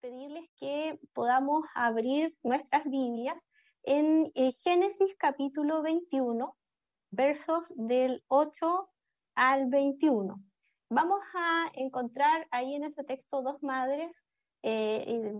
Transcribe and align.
pedirles 0.00 0.48
que 0.58 0.98
podamos 1.12 1.64
abrir 1.74 2.36
nuestras 2.42 2.84
Biblias 2.84 3.38
en 3.82 4.30
eh, 4.34 4.52
Génesis 4.52 5.14
capítulo 5.18 5.82
21, 5.82 6.56
versos 7.10 7.64
del 7.70 8.22
8 8.28 8.88
al 9.34 9.68
21. 9.68 10.40
Vamos 10.88 11.20
a 11.34 11.70
encontrar 11.74 12.46
ahí 12.50 12.74
en 12.74 12.84
ese 12.84 13.02
texto 13.04 13.42
dos 13.42 13.62
madres 13.62 14.10
eh, 14.62 15.32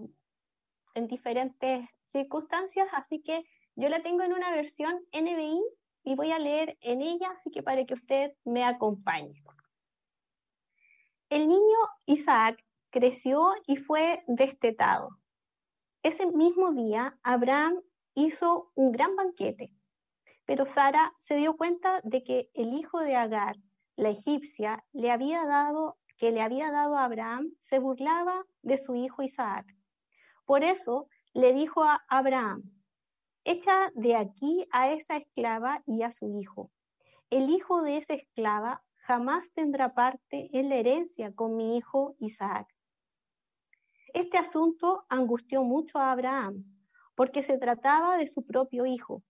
en 0.94 1.06
diferentes 1.06 1.88
circunstancias, 2.12 2.88
así 2.92 3.22
que 3.22 3.44
yo 3.76 3.88
la 3.88 4.02
tengo 4.02 4.22
en 4.22 4.32
una 4.32 4.50
versión 4.50 5.00
NBI 5.12 5.62
y 6.04 6.14
voy 6.14 6.32
a 6.32 6.38
leer 6.38 6.76
en 6.80 7.00
ella, 7.00 7.30
así 7.38 7.50
que 7.50 7.62
para 7.62 7.84
que 7.84 7.94
usted 7.94 8.32
me 8.44 8.64
acompañe. 8.64 9.42
El 11.30 11.48
niño 11.48 11.78
Isaac 12.06 12.62
creció 12.92 13.52
y 13.66 13.76
fue 13.76 14.22
destetado. 14.28 15.08
Ese 16.04 16.26
mismo 16.26 16.72
día, 16.72 17.18
Abraham 17.22 17.80
hizo 18.14 18.70
un 18.74 18.92
gran 18.92 19.16
banquete, 19.16 19.72
pero 20.44 20.66
Sara 20.66 21.12
se 21.18 21.34
dio 21.36 21.56
cuenta 21.56 22.00
de 22.04 22.22
que 22.22 22.50
el 22.54 22.74
hijo 22.74 23.00
de 23.00 23.16
Agar, 23.16 23.56
la 23.96 24.10
egipcia, 24.10 24.84
le 24.92 25.10
había 25.10 25.44
dado, 25.46 25.96
que 26.18 26.30
le 26.30 26.42
había 26.42 26.70
dado 26.70 26.96
a 26.96 27.04
Abraham, 27.04 27.52
se 27.64 27.78
burlaba 27.78 28.44
de 28.62 28.78
su 28.78 28.94
hijo 28.94 29.22
Isaac. 29.22 29.66
Por 30.44 30.62
eso 30.62 31.08
le 31.32 31.52
dijo 31.52 31.82
a 31.82 32.04
Abraham, 32.08 32.62
echa 33.44 33.90
de 33.94 34.16
aquí 34.16 34.66
a 34.70 34.92
esa 34.92 35.16
esclava 35.16 35.82
y 35.86 36.02
a 36.02 36.12
su 36.12 36.28
hijo. 36.38 36.70
El 37.30 37.48
hijo 37.48 37.82
de 37.82 37.96
esa 37.96 38.14
esclava 38.14 38.82
jamás 38.96 39.44
tendrá 39.54 39.94
parte 39.94 40.50
en 40.52 40.68
la 40.68 40.76
herencia 40.76 41.32
con 41.34 41.56
mi 41.56 41.76
hijo 41.76 42.14
Isaac. 42.18 42.71
Este 44.14 44.36
asunto 44.36 45.06
angustió 45.08 45.62
mucho 45.62 45.98
a 45.98 46.12
Abraham, 46.12 46.64
porque 47.14 47.42
se 47.42 47.56
trataba 47.56 48.18
de 48.18 48.26
su 48.26 48.44
propio 48.44 48.84
hijo. 48.84 49.22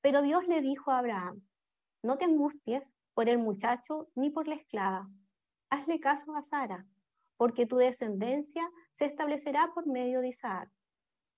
Pero 0.00 0.22
Dios 0.22 0.48
le 0.48 0.62
dijo 0.62 0.90
a 0.90 0.98
Abraham, 0.98 1.42
no 2.02 2.16
te 2.16 2.24
angusties 2.24 2.90
por 3.12 3.28
el 3.28 3.38
muchacho 3.38 4.08
ni 4.14 4.30
por 4.30 4.48
la 4.48 4.54
esclava. 4.54 5.08
Hazle 5.68 6.00
caso 6.00 6.34
a 6.34 6.42
Sara, 6.42 6.86
porque 7.36 7.66
tu 7.66 7.76
descendencia 7.76 8.66
se 8.92 9.04
establecerá 9.04 9.70
por 9.74 9.86
medio 9.86 10.22
de 10.22 10.28
Isaac. 10.28 10.70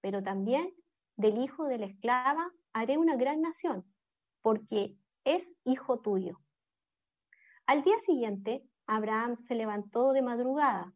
Pero 0.01 0.23
también 0.23 0.73
del 1.17 1.39
hijo 1.39 1.65
de 1.65 1.79
la 1.79 1.87
esclava 1.87 2.53
haré 2.73 2.99
una 2.99 3.17
gran 3.17 3.41
nación, 3.41 3.85
porque 4.43 4.97
es 5.25 5.55
hijo 5.65 6.01
tuyo. 6.01 6.41
Al 7.67 7.83
día 7.83 7.99
siguiente, 8.07 8.65
Abraham 8.87 9.37
se 9.47 9.55
levantó 9.55 10.13
de 10.13 10.23
madrugada, 10.23 10.93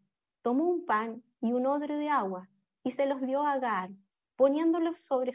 tomó 0.46 0.62
un 0.62 0.86
pan 0.86 1.24
y 1.40 1.50
un 1.52 1.66
odre 1.66 1.96
de 1.96 2.08
agua 2.08 2.48
y 2.84 2.92
se 2.92 3.06
los 3.06 3.20
dio 3.20 3.42
a 3.42 3.54
Agar, 3.54 3.90
poniéndolos 4.36 4.96
sobre, 5.00 5.32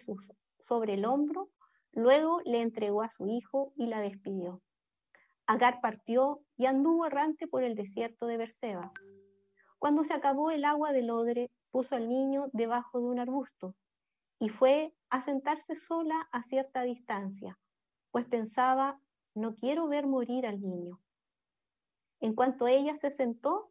sobre 0.65 0.93
el 0.93 1.03
hombro, 1.03 1.49
luego 1.91 2.39
le 2.45 2.61
entregó 2.61 3.01
a 3.01 3.09
su 3.09 3.27
hijo 3.27 3.73
y 3.75 3.87
la 3.87 3.99
despidió. 3.99 4.61
Agar 5.47 5.81
partió 5.81 6.39
y 6.55 6.65
anduvo 6.65 7.07
errante 7.07 7.45
por 7.45 7.61
el 7.61 7.75
desierto 7.75 8.25
de 8.25 8.37
Berseba. 8.37 8.93
Cuando 9.79 10.05
se 10.05 10.13
acabó 10.13 10.49
el 10.49 10.63
agua 10.63 10.93
del 10.93 11.09
odre, 11.09 11.51
puso 11.71 11.93
al 11.95 12.07
niño 12.07 12.45
debajo 12.53 13.01
de 13.01 13.07
un 13.07 13.19
arbusto 13.19 13.75
y 14.39 14.47
fue 14.47 14.93
a 15.09 15.19
sentarse 15.19 15.75
sola 15.75 16.29
a 16.31 16.41
cierta 16.43 16.83
distancia, 16.83 17.59
pues 18.11 18.25
pensaba, 18.27 18.97
no 19.35 19.55
quiero 19.57 19.89
ver 19.89 20.07
morir 20.07 20.47
al 20.47 20.61
niño. 20.61 21.01
En 22.21 22.33
cuanto 22.33 22.67
ella 22.67 22.95
se 22.95 23.11
sentó, 23.11 23.70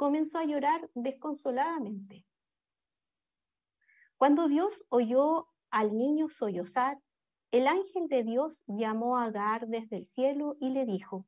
comenzó 0.00 0.38
a 0.38 0.46
llorar 0.46 0.88
desconsoladamente. 0.94 2.24
Cuando 4.16 4.48
Dios 4.48 4.72
oyó 4.88 5.48
al 5.70 5.94
niño 5.94 6.30
sollozar, 6.30 6.98
el 7.50 7.66
ángel 7.66 8.08
de 8.08 8.24
Dios 8.24 8.58
llamó 8.66 9.18
a 9.18 9.24
Agar 9.24 9.68
desde 9.68 9.98
el 9.98 10.06
cielo 10.06 10.56
y 10.58 10.70
le 10.70 10.86
dijo, 10.86 11.26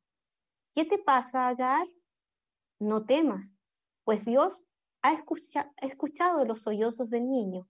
¿qué 0.74 0.86
te 0.86 0.96
pasa, 0.96 1.48
Agar? 1.48 1.86
No 2.78 3.04
temas, 3.04 3.46
pues 4.04 4.24
Dios 4.24 4.64
ha 5.02 5.22
escuchado 5.82 6.46
los 6.46 6.62
sollozos 6.62 7.10
del 7.10 7.28
niño. 7.28 7.68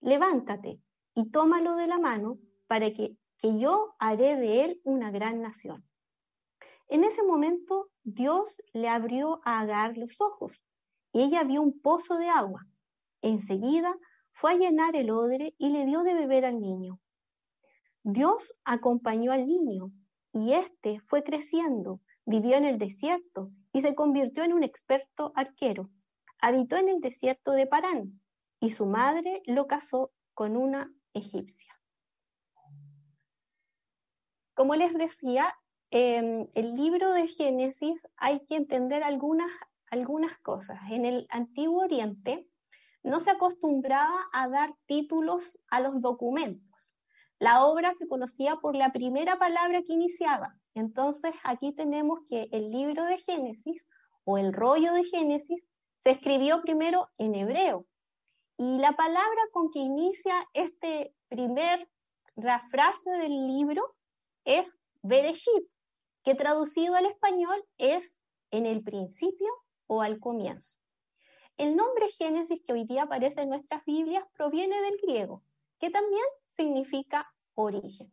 Levántate 0.00 0.80
y 1.14 1.30
tómalo 1.30 1.76
de 1.76 1.88
la 1.88 1.98
mano 1.98 2.38
para 2.66 2.90
que, 2.94 3.18
que 3.36 3.58
yo 3.58 3.96
haré 3.98 4.36
de 4.36 4.64
él 4.64 4.80
una 4.84 5.10
gran 5.10 5.42
nación. 5.42 5.84
En 6.88 7.04
ese 7.04 7.22
momento 7.22 7.90
Dios 8.14 8.56
le 8.72 8.88
abrió 8.88 9.42
a 9.44 9.60
Agar 9.60 9.98
los 9.98 10.18
ojos 10.18 10.64
y 11.12 11.24
ella 11.24 11.44
vio 11.44 11.60
un 11.60 11.78
pozo 11.78 12.16
de 12.16 12.30
agua. 12.30 12.64
Enseguida 13.20 13.94
fue 14.32 14.52
a 14.52 14.56
llenar 14.56 14.96
el 14.96 15.10
odre 15.10 15.54
y 15.58 15.68
le 15.68 15.84
dio 15.84 16.02
de 16.04 16.14
beber 16.14 16.46
al 16.46 16.58
niño. 16.58 16.98
Dios 18.04 18.54
acompañó 18.64 19.30
al 19.32 19.46
niño 19.46 19.90
y 20.32 20.54
éste 20.54 21.00
fue 21.00 21.22
creciendo, 21.22 22.00
vivió 22.24 22.56
en 22.56 22.64
el 22.64 22.78
desierto 22.78 23.50
y 23.74 23.82
se 23.82 23.94
convirtió 23.94 24.42
en 24.42 24.54
un 24.54 24.62
experto 24.62 25.32
arquero. 25.34 25.90
Habitó 26.40 26.76
en 26.76 26.88
el 26.88 27.00
desierto 27.00 27.52
de 27.52 27.66
Parán 27.66 28.22
y 28.58 28.70
su 28.70 28.86
madre 28.86 29.42
lo 29.44 29.66
casó 29.66 30.12
con 30.32 30.56
una 30.56 30.90
egipcia. 31.12 31.78
Como 34.54 34.76
les 34.76 34.94
decía, 34.94 35.54
en 35.90 36.50
el 36.54 36.74
libro 36.74 37.12
de 37.12 37.28
Génesis 37.28 38.06
hay 38.16 38.40
que 38.46 38.56
entender 38.56 39.02
algunas, 39.02 39.50
algunas 39.90 40.38
cosas. 40.38 40.78
En 40.90 41.04
el 41.04 41.26
Antiguo 41.30 41.82
Oriente 41.82 42.46
no 43.02 43.20
se 43.20 43.30
acostumbraba 43.30 44.28
a 44.32 44.48
dar 44.48 44.74
títulos 44.86 45.58
a 45.68 45.80
los 45.80 46.02
documentos. 46.02 46.68
La 47.38 47.64
obra 47.64 47.94
se 47.94 48.08
conocía 48.08 48.56
por 48.56 48.74
la 48.74 48.92
primera 48.92 49.38
palabra 49.38 49.82
que 49.82 49.92
iniciaba. 49.92 50.54
Entonces 50.74 51.34
aquí 51.44 51.72
tenemos 51.72 52.20
que 52.28 52.48
el 52.52 52.70
libro 52.70 53.04
de 53.04 53.18
Génesis 53.18 53.82
o 54.24 54.38
el 54.38 54.52
rollo 54.52 54.92
de 54.92 55.04
Génesis 55.04 55.64
se 56.02 56.10
escribió 56.10 56.60
primero 56.60 57.08
en 57.16 57.34
hebreo. 57.34 57.86
Y 58.58 58.78
la 58.78 58.92
palabra 58.92 59.40
con 59.52 59.70
que 59.70 59.78
inicia 59.78 60.34
este 60.52 61.14
primer, 61.28 61.88
la 62.34 62.60
frase 62.70 63.10
del 63.10 63.46
libro 63.46 63.94
es 64.44 64.66
Bereshit, 65.02 65.64
que 66.22 66.34
traducido 66.34 66.94
al 66.94 67.06
español 67.06 67.64
es 67.78 68.16
en 68.50 68.66
el 68.66 68.82
principio 68.82 69.48
o 69.86 70.02
al 70.02 70.20
comienzo. 70.20 70.78
El 71.56 71.74
nombre 71.74 72.10
Génesis 72.10 72.62
que 72.64 72.72
hoy 72.72 72.84
día 72.84 73.04
aparece 73.04 73.42
en 73.42 73.48
nuestras 73.48 73.84
Biblias 73.84 74.24
proviene 74.34 74.80
del 74.80 74.96
griego, 74.98 75.42
que 75.80 75.90
también 75.90 76.24
significa 76.56 77.32
origen. 77.54 78.12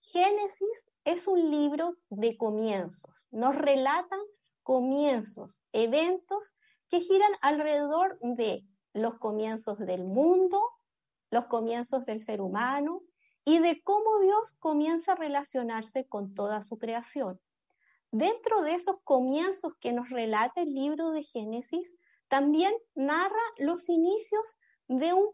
Génesis 0.00 0.84
es 1.04 1.26
un 1.26 1.50
libro 1.50 1.96
de 2.08 2.36
comienzos, 2.36 3.14
nos 3.30 3.56
relatan 3.56 4.20
comienzos, 4.62 5.58
eventos 5.72 6.54
que 6.88 7.00
giran 7.00 7.32
alrededor 7.40 8.18
de 8.20 8.64
los 8.92 9.18
comienzos 9.18 9.78
del 9.78 10.04
mundo, 10.04 10.60
los 11.30 11.46
comienzos 11.46 12.04
del 12.06 12.22
ser 12.22 12.40
humano, 12.40 13.02
y 13.48 13.60
de 13.60 13.80
cómo 13.82 14.18
Dios 14.18 14.52
comienza 14.58 15.12
a 15.12 15.16
relacionarse 15.16 16.04
con 16.08 16.34
toda 16.34 16.64
su 16.64 16.78
creación. 16.78 17.40
Dentro 18.10 18.62
de 18.62 18.74
esos 18.74 18.96
comienzos 19.04 19.72
que 19.80 19.92
nos 19.92 20.10
relata 20.10 20.62
el 20.62 20.74
libro 20.74 21.12
de 21.12 21.22
Génesis, 21.22 21.88
también 22.26 22.74
narra 22.96 23.40
los 23.58 23.88
inicios 23.88 24.42
de, 24.88 25.12
un 25.12 25.28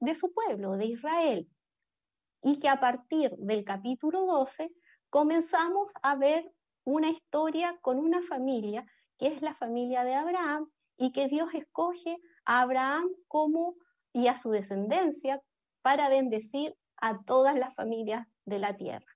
de 0.00 0.14
su 0.14 0.32
pueblo, 0.32 0.76
de 0.76 0.86
Israel, 0.86 1.48
y 2.40 2.60
que 2.60 2.68
a 2.68 2.78
partir 2.78 3.32
del 3.36 3.64
capítulo 3.64 4.26
12 4.26 4.72
comenzamos 5.10 5.90
a 6.02 6.14
ver 6.14 6.48
una 6.84 7.10
historia 7.10 7.76
con 7.82 7.98
una 7.98 8.22
familia, 8.22 8.86
que 9.18 9.26
es 9.26 9.42
la 9.42 9.56
familia 9.56 10.04
de 10.04 10.14
Abraham, 10.14 10.70
y 10.96 11.10
que 11.10 11.26
Dios 11.26 11.52
escoge 11.52 12.16
a 12.44 12.60
Abraham 12.60 13.08
como 13.26 13.74
y 14.12 14.28
a 14.28 14.38
su 14.38 14.50
descendencia 14.50 15.42
para 15.82 16.08
bendecir 16.08 16.76
a 17.00 17.22
todas 17.24 17.56
las 17.56 17.74
familias 17.74 18.26
de 18.44 18.58
la 18.58 18.76
tierra. 18.76 19.06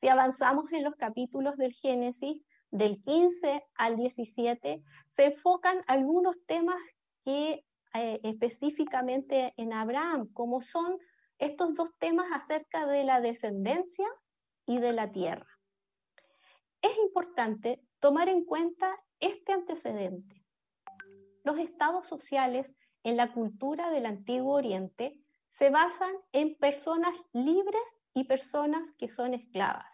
Si 0.00 0.08
avanzamos 0.08 0.72
en 0.72 0.84
los 0.84 0.96
capítulos 0.96 1.56
del 1.56 1.72
Génesis, 1.72 2.42
del 2.70 3.00
15 3.00 3.62
al 3.74 3.96
17, 3.96 4.82
se 5.16 5.24
enfocan 5.24 5.82
algunos 5.86 6.36
temas 6.46 6.82
que 7.24 7.64
eh, 7.94 8.20
específicamente 8.22 9.52
en 9.56 9.72
Abraham, 9.72 10.32
como 10.32 10.62
son 10.62 10.98
estos 11.38 11.74
dos 11.74 11.90
temas 11.98 12.30
acerca 12.32 12.86
de 12.86 13.04
la 13.04 13.20
descendencia 13.20 14.06
y 14.66 14.78
de 14.78 14.92
la 14.92 15.10
tierra. 15.10 15.46
Es 16.82 16.96
importante 16.98 17.82
tomar 17.98 18.28
en 18.28 18.44
cuenta 18.44 18.96
este 19.18 19.52
antecedente. 19.52 20.44
Los 21.44 21.58
estados 21.58 22.06
sociales 22.06 22.72
en 23.02 23.16
la 23.16 23.32
cultura 23.32 23.90
del 23.90 24.06
Antiguo 24.06 24.54
Oriente 24.54 25.19
se 25.52 25.70
basan 25.70 26.14
en 26.32 26.56
personas 26.56 27.14
libres 27.32 27.82
y 28.14 28.24
personas 28.24 28.82
que 28.98 29.08
son 29.08 29.34
esclavas. 29.34 29.86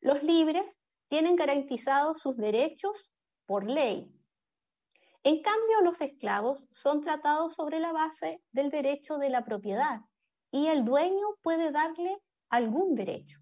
Los 0.00 0.22
libres 0.22 0.76
tienen 1.08 1.36
garantizados 1.36 2.20
sus 2.20 2.36
derechos 2.36 3.10
por 3.46 3.68
ley. 3.68 4.12
En 5.22 5.42
cambio, 5.42 5.80
los 5.82 6.00
esclavos 6.00 6.64
son 6.72 7.02
tratados 7.02 7.54
sobre 7.54 7.80
la 7.80 7.92
base 7.92 8.42
del 8.52 8.70
derecho 8.70 9.18
de 9.18 9.30
la 9.30 9.44
propiedad 9.44 10.00
y 10.50 10.68
el 10.68 10.84
dueño 10.84 11.26
puede 11.42 11.72
darle 11.72 12.16
algún 12.48 12.94
derecho. 12.94 13.38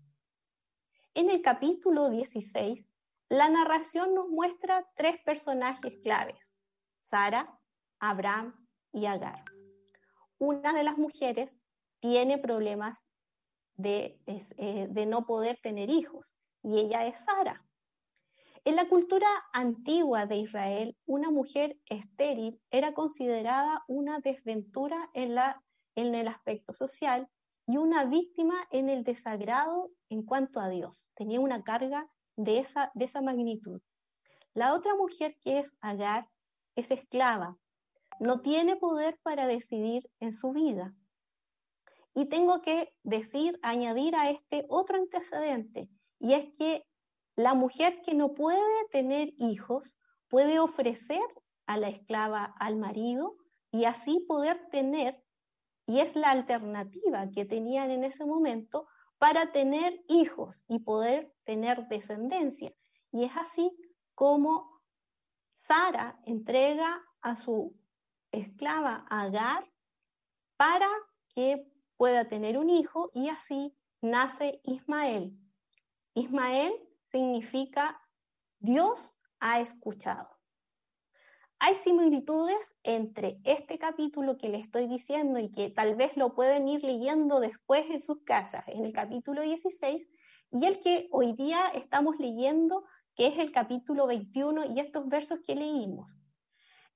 En 1.14 1.30
el 1.30 1.42
capítulo 1.42 2.10
16, 2.10 2.88
la 3.28 3.48
narración 3.48 4.14
nos 4.14 4.28
muestra 4.28 4.86
tres 4.96 5.20
personajes 5.24 5.98
claves, 6.02 6.38
Sara, 7.10 7.58
Abraham 8.00 8.66
y 8.92 9.06
Agar. 9.06 9.53
Una 10.44 10.74
de 10.74 10.82
las 10.82 10.98
mujeres 10.98 11.50
tiene 12.00 12.36
problemas 12.36 12.98
de, 13.76 14.20
eh, 14.26 14.88
de 14.90 15.06
no 15.06 15.24
poder 15.24 15.58
tener 15.62 15.88
hijos 15.88 16.36
y 16.62 16.80
ella 16.80 17.06
es 17.06 17.18
Sara. 17.24 17.64
En 18.66 18.76
la 18.76 18.86
cultura 18.86 19.26
antigua 19.54 20.26
de 20.26 20.36
Israel, 20.36 20.98
una 21.06 21.30
mujer 21.30 21.78
estéril 21.86 22.60
era 22.70 22.92
considerada 22.92 23.84
una 23.88 24.18
desventura 24.18 25.08
en 25.14 26.14
el 26.14 26.28
aspecto 26.28 26.74
social 26.74 27.26
y 27.66 27.78
una 27.78 28.04
víctima 28.04 28.68
en 28.70 28.90
el 28.90 29.02
desagrado 29.02 29.92
en 30.10 30.24
cuanto 30.24 30.60
a 30.60 30.68
Dios. 30.68 31.06
Tenía 31.14 31.40
una 31.40 31.62
carga 31.62 32.06
de 32.36 32.58
esa, 32.58 32.90
de 32.92 33.06
esa 33.06 33.22
magnitud. 33.22 33.80
La 34.52 34.74
otra 34.74 34.94
mujer 34.94 35.38
que 35.40 35.60
es 35.60 35.74
Agar 35.80 36.28
es 36.76 36.90
esclava, 36.90 37.56
no 38.20 38.40
tiene 38.40 38.76
poder 38.76 39.18
para 39.22 39.46
decidir 39.46 40.08
en 40.20 40.32
su 40.32 40.52
vida. 40.52 40.94
Y 42.14 42.26
tengo 42.26 42.62
que 42.62 42.94
decir, 43.02 43.58
añadir 43.62 44.14
a 44.14 44.30
este 44.30 44.66
otro 44.68 44.96
antecedente, 44.96 45.88
y 46.20 46.34
es 46.34 46.56
que 46.56 46.84
la 47.36 47.54
mujer 47.54 48.02
que 48.02 48.14
no 48.14 48.34
puede 48.34 48.60
tener 48.92 49.32
hijos 49.36 49.98
puede 50.28 50.60
ofrecer 50.60 51.22
a 51.66 51.76
la 51.76 51.88
esclava 51.88 52.54
al 52.60 52.76
marido 52.76 53.36
y 53.72 53.84
así 53.84 54.20
poder 54.28 54.68
tener, 54.70 55.20
y 55.86 56.00
es 56.00 56.14
la 56.14 56.30
alternativa 56.30 57.28
que 57.30 57.44
tenían 57.44 57.90
en 57.90 58.04
ese 58.04 58.24
momento 58.24 58.86
para 59.18 59.52
tener 59.52 60.00
hijos 60.08 60.62
y 60.68 60.78
poder 60.80 61.32
tener 61.44 61.88
descendencia. 61.88 62.72
Y 63.10 63.24
es 63.24 63.36
así 63.36 63.70
como 64.14 64.80
Sara 65.66 66.20
entrega 66.24 67.02
a 67.20 67.36
su 67.36 67.74
esclava 68.34 69.06
Agar 69.08 69.68
para 70.56 70.88
que 71.34 71.66
pueda 71.96 72.28
tener 72.28 72.58
un 72.58 72.70
hijo 72.70 73.10
y 73.14 73.28
así 73.28 73.74
nace 74.00 74.60
Ismael. 74.64 75.36
Ismael 76.14 76.72
significa 77.10 78.00
Dios 78.58 78.98
ha 79.40 79.60
escuchado. 79.60 80.28
Hay 81.58 81.76
similitudes 81.76 82.58
entre 82.82 83.38
este 83.44 83.78
capítulo 83.78 84.36
que 84.36 84.48
le 84.48 84.58
estoy 84.58 84.86
diciendo 84.86 85.38
y 85.38 85.50
que 85.50 85.70
tal 85.70 85.94
vez 85.94 86.16
lo 86.16 86.34
pueden 86.34 86.68
ir 86.68 86.84
leyendo 86.84 87.40
después 87.40 87.88
en 87.90 88.02
sus 88.02 88.22
casas, 88.24 88.64
en 88.68 88.84
el 88.84 88.92
capítulo 88.92 89.40
16, 89.40 90.06
y 90.52 90.66
el 90.66 90.80
que 90.80 91.08
hoy 91.10 91.32
día 91.32 91.68
estamos 91.68 92.16
leyendo, 92.18 92.84
que 93.16 93.28
es 93.28 93.38
el 93.38 93.50
capítulo 93.50 94.06
21 94.06 94.74
y 94.74 94.80
estos 94.80 95.08
versos 95.08 95.40
que 95.46 95.54
leímos. 95.54 96.10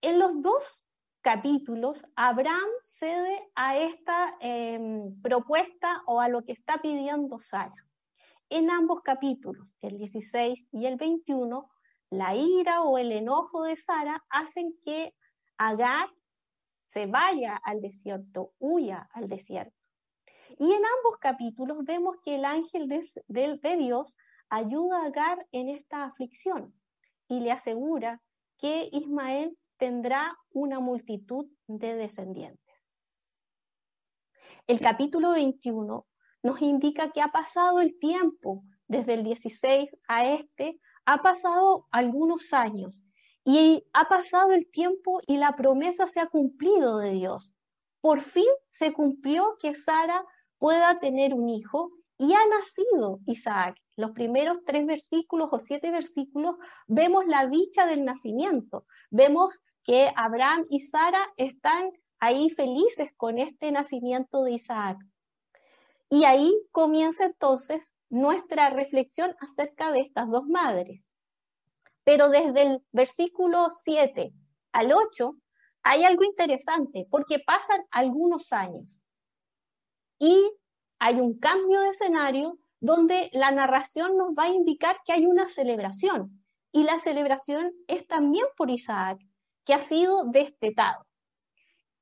En 0.01 0.19
los 0.19 0.43
dos 0.43 0.85
capítulos, 1.21 2.05
Abraham 2.17 2.69
cede 2.87 3.43
a 3.55 3.77
esta 3.77 4.37
em, 4.41 5.21
propuesta 5.21 6.03
o 6.07 6.21
a 6.21 6.29
lo 6.29 6.45
que 6.45 6.53
está 6.53 6.79
pidiendo 6.79 7.39
Sara. 7.39 7.75
En 8.49 8.71
ambos 8.71 9.03
capítulos, 9.03 9.69
el 9.83 9.99
16 9.99 10.69
y 10.73 10.87
el 10.87 10.97
21, 10.97 11.69
la 12.11 12.35
ira 12.35 12.83
o 12.83 12.97
el 12.97 13.13
enojo 13.13 13.65
de 13.65 13.77
Sara 13.77 14.25
hacen 14.31 14.75
que 14.85 15.15
Agar 15.59 16.09
se 16.93 17.07
vaya 17.07 17.57
al 17.57 17.81
desierto, 17.81 18.53
huya 18.59 19.09
al 19.13 19.29
desierto. 19.29 19.75
Y 20.59 20.73
en 20.73 20.83
ambos 20.85 21.19
capítulos 21.21 21.85
vemos 21.85 22.17
que 22.25 22.37
el 22.37 22.45
ángel 22.45 22.89
de, 22.89 23.77
Dios 23.77 24.15
ayuda 24.49 25.03
a 25.03 25.07
Agar 25.07 25.47
en 25.53 25.69
esta 25.69 26.05
aflicción 26.05 26.73
y 27.29 27.41
le 27.41 27.53
asegura 27.53 28.23
que 28.57 28.89
Ismael 28.93 29.58
tendrá 29.79 30.37
una 30.51 30.81
multitud 30.81 31.47
de 31.67 31.95
descendientes. 31.95 32.75
El 34.67 34.81
capítulo 34.81 35.33
21 35.33 36.07
nos 36.43 36.63
indica 36.63 37.11
que 37.11 37.23
ha 37.23 37.29
pasado 37.29 37.81
el 37.81 37.99
tiempo, 37.99 38.65
desde 38.87 39.15
el 39.15 39.25
16 39.25 39.91
a 40.09 40.27
este, 40.27 40.81
ha 41.07 41.23
pasado 41.23 41.87
algunos 41.91 42.53
años 42.53 43.03
y 43.45 43.85
ha 43.95 44.09
pasado 44.09 44.53
el 44.53 44.71
tiempo 44.71 45.21
y 45.27 45.39
la 45.39 45.57
promesa 45.57 46.07
se 46.07 46.21
ha 46.21 46.27
cumplido 46.27 46.99
de 46.99 47.13
Dios. 47.13 47.51
Por 48.01 48.21
fin 48.21 48.49
se 48.79 48.93
cumplió 48.93 49.57
que 49.61 49.75
Sara 49.75 50.25
pueda 50.59 50.99
tener 50.99 51.33
un 51.35 51.49
hijo 51.49 51.91
y 52.19 52.33
ha 52.35 52.47
nacido 52.49 53.21
Isaac. 53.27 53.77
Los 53.97 54.11
primeros 54.11 54.59
tres 54.67 54.87
versículos 54.87 55.49
o 55.51 55.59
siete 55.61 55.91
versículos 55.91 56.57
vemos 56.87 57.27
la 57.27 57.47
dicha 57.47 57.87
del 57.87 58.05
nacimiento. 58.05 58.85
Vemos 59.11 59.59
que 59.89 60.13
Abraham 60.17 60.67
y 60.69 60.81
Sara 60.81 61.33
están 61.39 61.91
ahí 62.21 62.51
felices 62.51 63.11
con 63.17 63.39
este 63.39 63.73
nacimiento 63.73 64.43
de 64.43 64.53
Isaac. 64.53 64.99
Y 66.11 66.25
ahí 66.25 66.55
comienza 66.73 67.25
entonces 67.25 67.81
nuestra 68.11 68.69
reflexión 68.69 69.35
acerca 69.41 69.91
de 69.91 70.01
estas 70.01 70.29
dos 70.29 70.47
madres. 70.47 71.01
Pero 72.05 72.29
desde 72.29 72.63
el 72.65 72.83
versículo 72.93 73.71
7 73.83 74.31
al 74.73 74.93
8 74.93 75.35
hay 75.85 76.05
algo 76.05 76.23
interesante 76.23 77.07
porque 77.11 77.39
pasan 77.39 77.81
algunos 77.91 78.53
años 78.53 79.01
y 80.19 80.53
hay 80.99 81.19
un 81.19 81.39
cambio 81.39 81.81
de 81.81 81.89
escenario 81.89 82.59
donde 82.81 83.31
la 83.33 83.53
narración 83.53 84.19
nos 84.19 84.35
va 84.35 84.45
a 84.45 84.49
indicar 84.49 84.99
que 85.07 85.15
hay 85.15 85.25
una 85.25 85.49
celebración 85.49 86.45
y 86.73 86.83
la 86.85 86.99
celebración 86.99 87.73
es 87.87 88.07
también 88.07 88.45
por 88.55 88.69
Isaac, 88.69 89.19
que 89.69 89.75
ha 89.75 89.83
sido 89.83 90.25
destetado. 90.25 91.07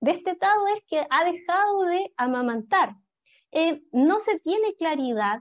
Destetado 0.01 0.69
es 0.69 0.85
que 0.87 1.05
ha 1.11 1.25
dejado 1.25 1.83
de 1.83 2.15
amamantar, 2.17 2.95
eh, 3.51 3.83
no 3.91 4.21
se 4.21 4.39
tiene 4.39 4.77
claridad 4.77 5.41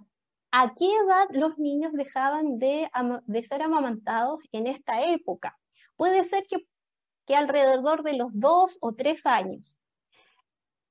a 0.51 0.73
qué 0.73 0.87
edad 0.87 1.27
los 1.33 1.59
niños 1.59 1.93
dejaban 1.93 2.57
de, 2.57 2.89
ser 3.47 3.61
amamantados 3.61 4.39
en 4.51 4.65
esta 4.65 5.03
época. 5.03 5.55
Puede 5.97 6.23
ser 6.23 6.47
que, 6.47 6.67
que 7.27 7.35
alrededor 7.35 8.01
de 8.01 8.13
los 8.13 8.29
dos 8.33 8.75
o 8.81 8.95
tres 8.95 9.23
años. 9.27 9.71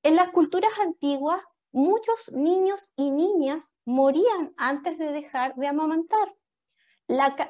En 0.03 0.15
las 0.15 0.29
culturas 0.29 0.71
antiguas, 0.79 1.41
muchos 1.73 2.31
niños 2.31 2.89
y 2.95 3.11
niñas 3.11 3.61
morían 3.83 4.53
antes 4.55 4.97
de 4.97 5.11
dejar 5.11 5.53
de 5.55 5.67
amamantar 5.67 6.33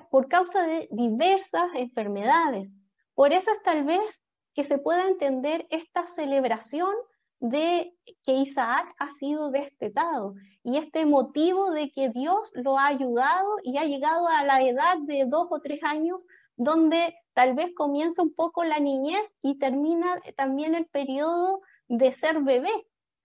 por 0.09 0.27
causa 0.27 0.63
de 0.63 0.87
diversas 0.89 1.69
enfermedades. 1.75 2.67
Por 3.15 3.33
eso 3.33 3.51
es 3.51 3.63
tal 3.63 3.83
vez 3.83 4.21
que 4.53 4.63
se 4.63 4.77
pueda 4.77 5.07
entender 5.07 5.65
esta 5.69 6.05
celebración 6.05 6.93
de 7.39 7.93
que 8.23 8.33
Isaac 8.33 8.93
ha 8.97 9.09
sido 9.11 9.51
destetado 9.51 10.35
y 10.63 10.77
este 10.77 11.05
motivo 11.05 11.71
de 11.71 11.91
que 11.91 12.09
Dios 12.09 12.49
lo 12.53 12.79
ha 12.79 12.87
ayudado 12.87 13.57
y 13.63 13.77
ha 13.77 13.85
llegado 13.85 14.27
a 14.27 14.43
la 14.43 14.61
edad 14.61 14.97
de 14.99 15.25
dos 15.25 15.47
o 15.49 15.59
tres 15.59 15.83
años 15.83 16.21
donde 16.55 17.15
tal 17.33 17.53
vez 17.53 17.73
comienza 17.75 18.21
un 18.21 18.33
poco 18.33 18.63
la 18.63 18.79
niñez 18.79 19.25
y 19.41 19.59
termina 19.59 20.21
también 20.37 20.73
el 20.73 20.85
periodo 20.87 21.61
de 21.87 22.11
ser 22.13 22.41
bebé 22.41 22.71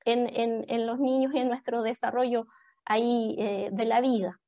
en, 0.04 0.86
los 0.86 0.98
niños 0.98 1.32
y 1.34 1.38
en 1.38 1.48
nuestro 1.48 1.82
desarrollo 1.82 2.46
ahí 2.84 3.36
eh, 3.38 3.68
de 3.72 3.84
la 3.84 4.00
vida. 4.00 4.40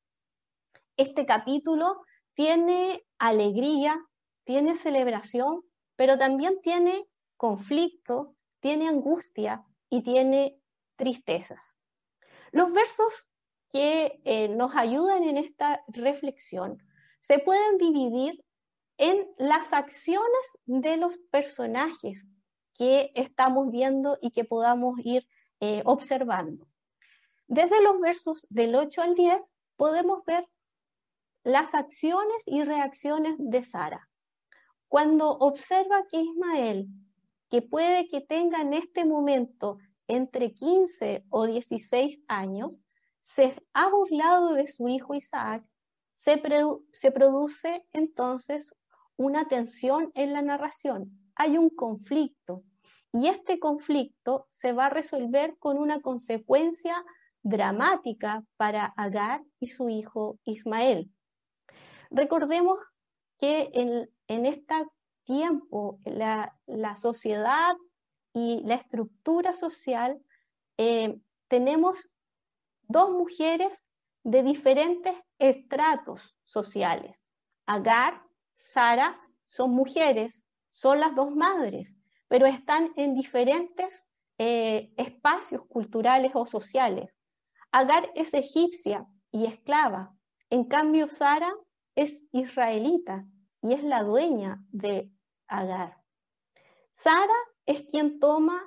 Este 0.96 1.24
capítulo 1.26 2.02
tiene 2.34 3.04
alegría, 3.18 3.98
tiene 4.44 4.74
celebración, 4.74 5.62
pero 5.96 6.18
también 6.18 6.60
tiene 6.62 7.06
conflicto, 7.36 8.34
tiene 8.60 8.88
angustia 8.88 9.64
y 9.90 10.02
tiene 10.02 10.58
tristeza. 10.96 11.62
Los 12.52 12.72
versos 12.72 13.26
que 13.70 14.20
eh, 14.24 14.48
nos 14.48 14.74
ayudan 14.76 15.24
en 15.24 15.38
esta 15.38 15.82
reflexión 15.88 16.82
se 17.20 17.38
pueden 17.38 17.78
dividir 17.78 18.44
en 18.98 19.26
las 19.38 19.72
acciones 19.72 20.46
de 20.66 20.96
los 20.96 21.16
personajes 21.30 22.22
que 22.74 23.10
estamos 23.14 23.70
viendo 23.70 24.18
y 24.20 24.30
que 24.30 24.44
podamos 24.44 24.98
ir 25.04 25.26
eh, 25.60 25.82
observando. 25.84 26.66
Desde 27.46 27.82
los 27.82 28.00
versos 28.00 28.46
del 28.50 28.74
8 28.74 29.02
al 29.02 29.14
10 29.14 29.50
podemos 29.76 30.24
ver 30.24 30.46
las 31.44 31.74
acciones 31.74 32.42
y 32.46 32.62
reacciones 32.62 33.34
de 33.38 33.64
Sara. 33.64 34.08
Cuando 34.92 35.30
observa 35.30 36.06
que 36.06 36.20
Ismael 36.20 36.86
que 37.48 37.62
puede 37.62 38.10
que 38.10 38.20
tenga 38.20 38.60
en 38.60 38.74
este 38.74 39.06
momento 39.06 39.78
entre 40.06 40.52
15 40.52 41.24
o 41.30 41.46
16 41.46 42.20
años, 42.28 42.72
se 43.22 43.56
ha 43.72 43.88
burlado 43.88 44.52
de 44.52 44.66
su 44.66 44.88
hijo 44.88 45.14
Isaac, 45.14 45.64
se, 46.12 46.36
produce 47.10 47.86
entonces 47.94 48.70
una 49.16 49.48
tensión 49.48 50.12
en 50.14 50.34
la 50.34 50.42
narración. 50.42 51.10
hay 51.36 51.56
un 51.56 51.70
conflicto 51.70 52.62
y 53.14 53.28
este 53.28 53.58
conflicto 53.58 54.46
se 54.60 54.74
va 54.74 54.86
a 54.86 54.90
resolver 54.90 55.56
con 55.58 55.78
una 55.78 56.02
consecuencia 56.02 57.02
dramática 57.42 58.44
para 58.58 58.92
Agar 58.98 59.42
y 59.58 59.68
su 59.68 59.88
hijo 59.88 60.38
Ismael. 60.44 61.10
Recordemos 62.10 62.78
que 63.38 63.70
en, 63.72 64.10
en 64.32 64.46
este 64.46 64.74
tiempo 65.24 65.98
la, 66.04 66.56
sociedad 67.00 67.76
y 68.32 68.62
la 68.64 68.76
estructura 68.76 69.52
social 69.52 70.20
eh, 70.78 71.20
tenemos 71.48 71.98
dos 72.82 73.10
mujeres 73.10 73.78
de 74.24 74.42
diferentes 74.42 75.14
estratos 75.38 76.36
sociales. 76.44 77.16
Agar, 77.66 78.22
Sara 78.56 79.20
son 79.46 79.72
mujeres, 79.72 80.40
son 80.70 81.00
las 81.00 81.14
dos 81.14 81.34
madres, 81.34 81.94
pero 82.28 82.46
están 82.46 82.92
en 82.96 83.14
diferentes 83.14 83.88
eh, 84.38 84.92
espacios 84.96 85.66
culturales 85.66 86.32
o 86.34 86.46
sociales. 86.46 87.14
Agar 87.70 88.10
es 88.14 88.32
egipcia 88.32 89.06
y 89.30 89.46
esclava, 89.46 90.14
en 90.50 90.64
cambio 90.64 91.08
Sara 91.08 91.52
es 91.94 92.18
israelita 92.32 93.26
y 93.62 93.72
es 93.72 93.84
la 93.84 94.02
dueña 94.02 94.62
de 94.70 95.10
Agar. 95.46 95.96
Sara 96.90 97.38
es 97.66 97.82
quien 97.82 98.18
toma 98.18 98.60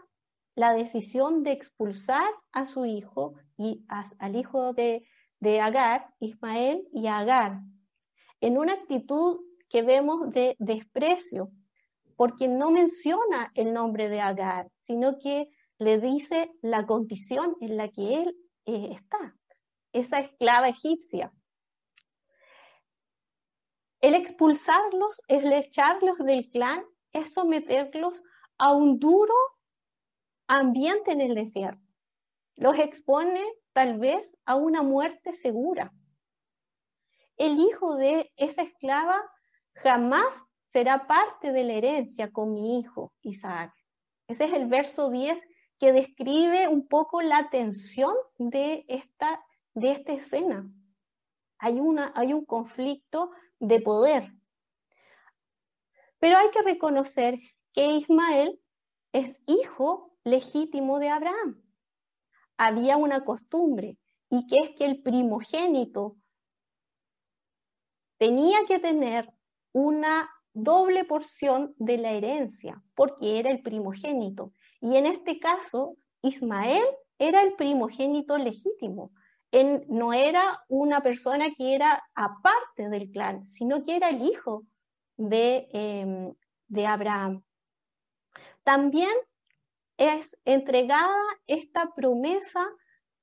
la 0.56 0.74
decisión 0.74 1.44
de 1.44 1.52
expulsar 1.52 2.28
a 2.54 2.66
su 2.66 2.86
hijo 2.86 3.36
y 3.58 3.86
al 4.20 4.36
hijo 4.36 4.74
de, 4.74 5.06
de 5.40 5.60
Agar, 5.60 6.14
Ismael 6.20 6.88
y 6.94 7.08
Agar, 7.08 7.60
en 8.40 8.58
una 8.58 8.74
actitud 8.74 9.42
que 9.70 9.82
vemos 9.82 10.30
de 10.32 10.56
desprecio, 10.60 11.52
porque 12.16 12.48
no 12.48 12.72
menciona 12.72 13.52
el 13.56 13.74
nombre 13.74 14.08
de 14.08 14.22
Agar, 14.22 14.70
sino 14.82 15.18
que 15.18 15.50
le 15.78 16.00
dice 16.00 16.52
la 16.62 16.86
condición 16.86 17.58
en 17.60 17.76
la 17.76 17.90
que 17.90 18.22
él 18.22 18.38
eh, 18.66 18.90
está, 18.94 19.36
esa 19.92 20.20
esclava 20.20 20.70
egipcia. 20.70 21.34
El 24.06 24.14
expulsarlos, 24.14 25.20
el 25.28 25.52
echarlos 25.52 26.20
del 26.20 26.48
clan, 26.52 26.86
es 27.12 27.34
someterlos 27.34 28.22
a 28.60 28.72
un 28.72 29.00
duro 29.00 29.34
ambiente 30.46 31.12
en 31.12 31.22
el 31.22 31.34
desierto. 31.34 31.82
Los 32.56 32.78
expone 32.78 33.44
tal 33.74 33.98
vez 33.98 34.32
a 34.46 34.58
una 34.58 34.84
muerte 34.84 35.34
segura. 35.34 35.92
El 37.36 37.60
hijo 37.60 37.96
de 37.96 38.32
esa 38.36 38.62
esclava 38.62 39.20
jamás 39.74 40.36
será 40.72 41.08
parte 41.08 41.52
de 41.52 41.64
la 41.64 41.74
herencia 41.74 42.32
con 42.32 42.54
mi 42.54 42.78
hijo 42.78 43.12
Isaac. 43.22 43.74
Ese 44.28 44.44
es 44.44 44.54
el 44.54 44.68
verso 44.68 45.10
10 45.10 45.42
que 45.80 45.94
describe 45.94 46.68
un 46.68 46.88
poco 46.88 47.24
la 47.24 47.50
tensión 47.50 48.14
de 48.38 48.86
esta, 48.88 49.44
de 49.74 49.94
esta 49.94 50.14
escena. 50.14 50.70
Hay, 51.58 51.80
una, 51.80 52.12
hay 52.16 52.34
un 52.34 52.46
conflicto 52.46 53.32
de 53.60 53.80
poder. 53.82 54.32
Pero 56.20 56.38
hay 56.38 56.50
que 56.52 56.62
reconocer 56.62 57.40
que 57.74 57.88
Ismael 57.88 58.60
es 59.12 59.36
hijo 59.46 60.18
legítimo 60.24 61.00
de 61.00 61.10
Abraham. 61.10 61.62
Había 62.58 62.98
una 62.98 63.24
costumbre 63.24 63.98
y 64.30 64.48
que 64.48 64.58
es 64.60 64.76
que 64.76 64.86
el 64.86 65.02
primogénito 65.02 66.16
tenía 68.18 68.66
que 68.68 68.80
tener 68.80 69.30
una 69.72 70.30
doble 70.54 71.04
porción 71.04 71.76
de 71.78 71.98
la 71.98 72.12
herencia, 72.12 72.82
porque 72.96 73.40
era 73.40 73.52
el 73.52 73.62
primogénito. 73.62 74.54
Y 74.80 74.96
en 74.96 75.06
este 75.06 75.40
caso, 75.40 75.98
Ismael 76.22 76.84
era 77.20 77.42
el 77.42 77.56
primogénito 77.56 78.38
legítimo 78.38 79.12
no 79.52 80.14
era 80.14 80.64
una 80.68 81.02
persona 81.02 81.54
que 81.56 81.76
era 81.76 82.04
aparte 82.14 82.90
del 82.90 83.10
clan, 83.12 83.48
sino 83.54 83.84
que 83.84 83.96
era 83.96 84.10
el 84.10 84.22
hijo 84.22 84.64
de, 85.18 85.68
em, 85.72 86.34
de 86.68 86.86
Abraham. 86.86 87.44
También 88.64 89.14
es 89.98 90.36
entregada 90.44 91.22
esta 91.48 91.94
promesa 91.96 92.68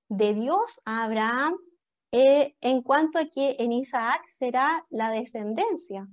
de 0.09 0.35
Dios 0.35 0.81
a 0.85 1.05
Abraham 1.05 1.57
eh, 2.13 2.55
en 2.61 2.83
cuanto 2.83 3.19
a 3.19 3.27
que 3.27 3.57
en 3.59 3.73
Isaac 3.73 4.23
será 4.39 4.87
la 4.91 5.11
descendencia. 5.11 6.07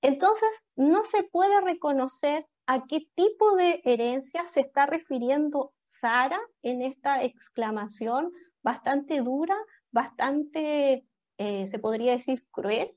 Entonces, 0.00 0.48
no 0.76 1.04
se 1.04 1.22
puede 1.24 1.60
reconocer 1.60 2.46
a 2.66 2.84
qué 2.86 3.08
tipo 3.14 3.56
de 3.56 3.80
herencia 3.84 4.46
se 4.48 4.60
está 4.60 4.86
refiriendo 4.86 5.72
Sara 5.90 6.40
en 6.62 6.82
esta 6.82 7.24
exclamación 7.24 8.30
bastante 8.68 9.22
dura, 9.22 9.56
bastante, 9.90 11.06
eh, 11.38 11.68
se 11.70 11.78
podría 11.78 12.12
decir, 12.12 12.44
cruel, 12.50 12.94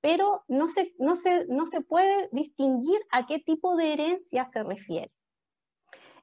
pero 0.00 0.44
no 0.48 0.68
se, 0.68 0.94
no, 0.98 1.14
se, 1.14 1.44
no 1.48 1.66
se 1.66 1.82
puede 1.82 2.30
distinguir 2.32 2.98
a 3.10 3.26
qué 3.26 3.38
tipo 3.38 3.76
de 3.76 3.92
herencia 3.92 4.46
se 4.46 4.62
refiere. 4.62 5.12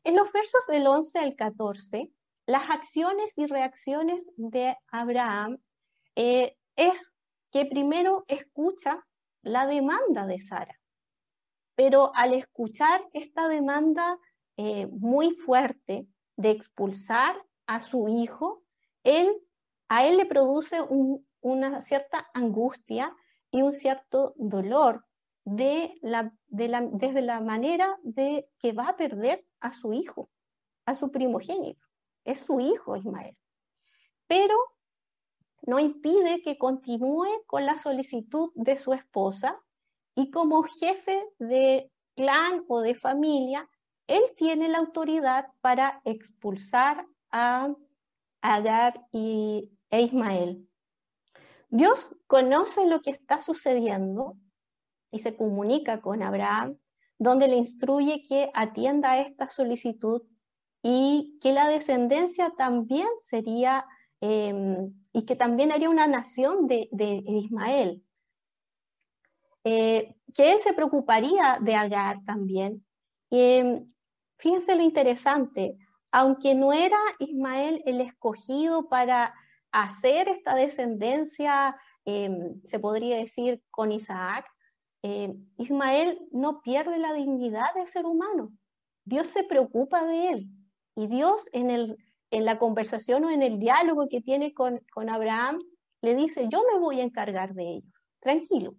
En 0.04 0.16
los 0.16 0.32
versos 0.32 0.66
del 0.68 0.88
11 0.88 1.20
al 1.20 1.36
14, 1.36 2.12
las 2.48 2.72
acciones 2.72 3.32
y 3.36 3.46
reacciones 3.46 4.20
de 4.36 4.76
Abraham 4.88 5.60
eh, 6.16 6.58
es 6.76 7.14
que 7.52 7.68
primero 7.68 8.26
escucha 8.28 9.06
la 9.44 9.68
demanda 9.68 10.26
de 10.26 10.40
Sara, 10.40 10.80
pero 11.76 12.12
al 12.16 12.34
escuchar 12.34 13.08
esta 13.14 13.48
demanda 13.48 14.18
eh, 14.58 14.88
muy 14.88 15.36
fuerte 15.36 16.08
de 16.36 16.50
expulsar 16.50 17.36
a 17.68 17.80
su 17.82 18.08
hijo, 18.08 18.64
él, 19.08 19.34
a 19.88 20.06
él 20.06 20.18
le 20.18 20.26
produce 20.26 20.82
una 21.42 21.82
cierta 21.84 22.28
angustia 22.34 23.16
y 23.52 23.62
un 23.62 23.74
cierto 23.74 24.34
dolor 24.36 25.06
de 25.46 25.98
la, 26.02 26.34
desde 26.48 27.22
la 27.22 27.40
manera 27.40 27.98
de 28.04 28.50
que 28.60 28.74
va 28.74 28.90
a 28.90 28.98
perder 28.98 29.46
a 29.62 29.72
su 29.72 29.94
hijo, 29.94 30.30
a 30.86 30.96
su 30.96 31.10
primogénito. 31.10 31.82
Es 32.26 32.40
su 32.42 32.60
hijo 32.60 32.98
Ismael. 32.98 33.38
Pero 34.28 34.58
no 35.62 35.80
impide 35.80 36.42
que 36.42 36.58
continúe 36.58 37.30
con 37.46 37.66
la 37.66 37.78
solicitud 37.78 38.52
de 38.56 38.76
su 38.76 38.92
esposa 38.92 39.58
y 40.16 40.32
como 40.32 40.64
jefe 40.64 41.24
de 41.40 41.90
clan 42.16 42.66
o 42.68 42.82
de 42.82 42.96
familia, 42.96 43.70
él 44.08 44.24
tiene 44.36 44.68
la 44.68 44.80
autoridad 44.80 45.48
para 45.62 46.02
expulsar 46.04 47.06
a 47.32 47.74
Agar 48.42 49.06
y, 49.12 49.72
e 49.90 50.02
Ismael. 50.02 50.68
Dios 51.70 52.08
conoce 52.28 52.86
lo 52.88 53.02
que 53.02 53.12
está 53.12 53.42
sucediendo 53.42 54.38
y 55.12 55.20
se 55.20 55.36
comunica 55.36 56.02
con 56.02 56.24
Abraham, 56.24 56.78
donde 57.20 57.48
le 57.48 57.56
instruye 57.56 58.26
que 58.28 58.52
atienda 58.54 59.12
a 59.12 59.20
esta 59.20 59.50
solicitud 59.50 60.22
y 60.82 61.38
que 61.42 61.52
la 61.52 61.68
descendencia 61.68 62.54
también 62.58 63.08
sería, 63.22 63.86
em, 64.22 64.94
y 65.12 65.26
que 65.26 65.36
también 65.36 65.72
haría 65.72 65.90
una 65.90 66.08
nación 66.08 66.68
de, 66.68 66.90
Ismael. 66.92 68.04
Eh, 69.64 70.16
que 70.34 70.54
él 70.54 70.60
se 70.60 70.74
preocuparía 70.74 71.58
de 71.62 71.76
Agar 71.76 72.24
también. 72.26 72.86
Em, 73.30 73.88
fíjense 74.38 74.76
lo 74.76 74.84
interesante, 74.84 75.78
aunque 76.18 76.56
no 76.56 76.74
era 76.74 76.98
Ismael 77.20 77.84
el 77.86 78.02
escogido 78.02 78.90
para 78.90 79.36
hacer 79.72 80.28
esta 80.28 80.56
descendencia, 80.56 81.80
em, 82.06 82.60
se 82.64 82.80
podría 82.80 83.18
decir, 83.18 83.62
con 83.70 83.92
Isaac, 83.92 84.44
em, 85.04 85.48
Ismael 85.60 86.20
no 86.32 86.62
pierde 86.62 86.98
la 86.98 87.14
dignidad 87.14 87.72
de 87.76 87.86
ser 87.86 88.08
humano. 88.08 88.52
Dios 89.06 89.28
se 89.28 89.44
preocupa 89.44 90.04
de 90.06 90.30
él. 90.30 90.48
Y 90.96 91.06
Dios 91.06 91.46
en, 91.52 91.70
el, 91.70 91.98
en 92.32 92.46
la 92.46 92.58
conversación 92.58 93.24
o 93.26 93.30
en 93.30 93.44
el 93.44 93.60
diálogo 93.60 94.08
que 94.10 94.20
tiene 94.20 94.56
con, 94.56 94.82
con 94.92 95.12
Abraham, 95.12 95.60
le 96.02 96.16
dice, 96.16 96.48
yo 96.50 96.64
me 96.74 96.80
voy 96.80 97.00
a 97.00 97.04
encargar 97.04 97.54
de 97.54 97.76
ellos, 97.76 97.94
tranquilo. 98.22 98.74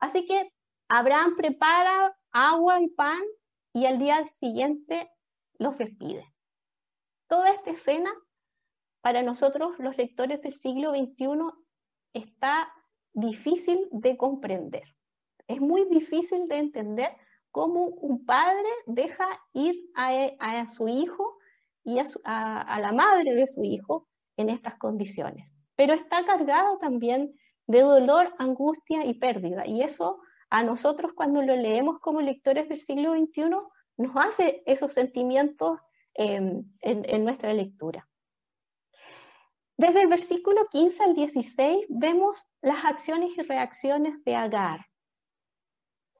Así 0.00 0.26
que 0.26 0.50
Abraham 0.88 1.36
prepara 1.36 2.16
agua 2.32 2.80
y 2.82 2.88
pan 2.88 3.20
y 3.72 3.86
al 3.86 4.00
día 4.00 4.26
siguiente 4.40 5.08
los 5.60 5.78
despide. 5.78 6.26
Toda 7.28 7.50
esta 7.50 7.70
escena, 7.70 8.10
para 9.02 9.22
nosotros 9.22 9.78
los 9.78 9.96
lectores 9.96 10.40
del 10.42 10.54
siglo 10.54 10.90
XXI, 10.90 11.28
está 12.14 12.72
difícil 13.12 13.88
de 13.90 14.16
comprender. 14.16 14.84
Es 15.46 15.60
muy 15.60 15.84
difícil 15.86 16.48
de 16.48 16.56
entender 16.56 17.10
cómo 17.50 17.86
un 17.86 18.24
padre 18.24 18.68
deja 18.86 19.26
ir 19.52 19.90
a, 19.94 20.66
su 20.74 20.88
hijo 20.88 21.38
y 21.84 21.98
a, 22.24 22.78
la 22.80 22.92
madre 22.92 23.34
de 23.34 23.46
su 23.46 23.62
hijo 23.64 24.08
en 24.36 24.48
estas 24.50 24.76
condiciones. 24.76 25.50
Pero 25.76 25.94
está 25.94 26.24
cargado 26.24 26.78
también 26.78 27.34
de 27.66 27.82
dolor, 27.82 28.34
angustia 28.38 29.04
y 29.04 29.14
pérdida. 29.14 29.66
Y 29.66 29.82
eso 29.82 30.20
a 30.50 30.62
nosotros 30.62 31.12
cuando 31.14 31.42
lo 31.42 31.56
leemos 31.56 31.98
como 32.00 32.20
lectores 32.20 32.68
del 32.68 32.80
siglo 32.80 33.14
XXI, 33.14 33.50
nos 33.98 34.16
hace 34.16 34.62
esos 34.66 34.92
sentimientos 34.92 35.78
em, 36.20 36.64
en, 36.80 37.24
nuestra 37.24 37.54
lectura. 37.54 38.08
Desde 39.76 40.02
el 40.02 40.08
versículo 40.08 40.66
15 40.68 41.04
al 41.04 41.14
16 41.14 41.86
vemos 41.88 42.44
las 42.60 42.84
acciones 42.84 43.38
y 43.38 43.42
reacciones 43.42 44.24
de 44.24 44.34
Agar. 44.34 44.86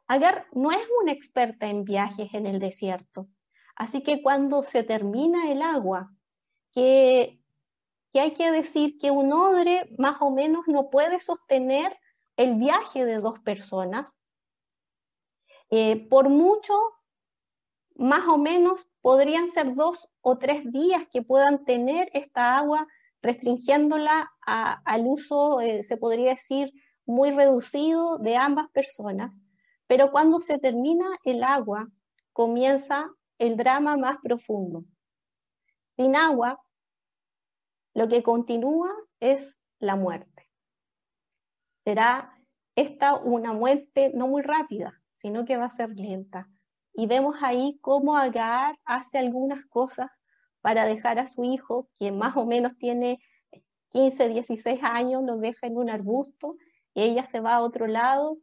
Agar 0.07 0.47
no 0.53 0.71
es 0.71 0.87
una 1.03 1.11
experta 1.11 1.67
en 1.67 1.83
viajes 1.83 2.33
en 2.33 2.47
el 2.47 2.61
desierto, 2.61 3.27
así 3.75 4.05
que 4.05 4.23
cuando 4.23 4.63
se 4.63 4.85
termina 4.85 5.51
el 5.51 5.63
agua, 5.63 6.13
que, 6.73 7.43
que 8.13 8.21
hay 8.21 8.35
que 8.35 8.53
decir 8.53 8.99
que 8.99 9.11
un 9.11 9.33
odre 9.33 9.91
más 9.99 10.19
o 10.21 10.31
menos 10.31 10.69
no 10.69 10.91
puede 10.91 11.19
sostener 11.19 11.99
el 12.37 12.55
viaje 12.55 13.05
de 13.05 13.19
dos 13.19 13.41
personas, 13.41 14.15
eh, 15.71 16.07
por 16.09 16.29
mucho, 16.29 16.73
más 17.99 18.27
o 18.29 18.39
menos, 18.39 18.87
podrían 19.03 19.49
ser 19.49 19.75
dos 19.75 20.09
o 20.21 20.39
tres 20.39 20.71
días 20.73 21.07
que 21.13 21.23
puedan 21.23 21.65
tener 21.65 22.09
esta 22.15 22.57
agua, 22.57 22.87
restringiéndola 23.21 24.31
al 24.47 25.07
uso, 25.07 25.61
eh, 25.61 25.83
se 25.85 25.97
podría 25.97 26.31
decir, 26.31 26.73
muy 27.05 27.31
reducido 27.31 28.19
de 28.19 28.37
ambas 28.37 28.69
personas. 28.71 29.33
Pero 29.87 30.13
cuando 30.13 30.41
se 30.41 30.59
termina 30.59 31.07
el 31.25 31.43
agua, 31.43 31.89
comienza 32.33 33.11
el 33.39 33.57
drama 33.57 33.97
más 33.97 34.19
profundo. 34.23 34.85
Sin 35.97 36.15
agua, 36.15 36.61
lo 37.95 38.09
que 38.09 38.23
continúa 38.23 38.95
es 39.19 39.59
la 39.81 39.97
muerte. 39.97 40.49
Será 41.85 42.39
esta 42.77 43.17
una 43.17 43.53
muerte 43.53 44.13
no 44.15 44.29
muy 44.29 44.43
rápida, 44.43 45.01
sino 45.11 45.45
que 45.45 45.57
va 45.57 45.65
a 45.65 45.71
ser 45.71 45.91
lenta. 45.91 46.49
Y 46.99 47.07
vemos 47.07 47.37
ahí 47.43 47.79
cómo 47.81 48.17
Agar 48.17 48.77
hace 48.85 49.19
algunas 49.19 49.65
cosas 49.67 50.11
para 50.61 50.85
dejar 50.85 51.21
a 51.21 51.29
su 51.29 51.45
hijo, 51.45 51.89
que 51.97 52.11
más 52.11 52.37
o 52.37 52.45
menos 52.45 52.77
tiene 52.77 53.21
15, 53.91 54.29
16 54.31 54.81
años, 54.83 55.23
lo 55.23 55.37
deja 55.37 55.69
en 55.69 55.77
un 55.77 55.91
arbusto 55.91 56.57
y 56.95 57.03
ella 57.03 57.23
se 57.23 57.39
va 57.39 57.55
a 57.55 57.63
otro 57.63 57.87
lado 57.87 58.39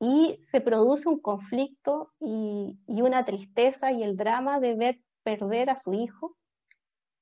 y 0.00 0.40
se 0.50 0.62
produce 0.62 1.06
un 1.06 1.20
conflicto 1.20 2.14
y, 2.18 2.78
y 2.86 3.02
una 3.02 3.26
tristeza 3.26 3.92
y 3.92 4.02
el 4.02 4.16
drama 4.16 4.58
de 4.58 4.74
ver 4.74 4.98
perder 5.22 5.68
a 5.68 5.76
su 5.76 5.92
hijo. 5.92 6.34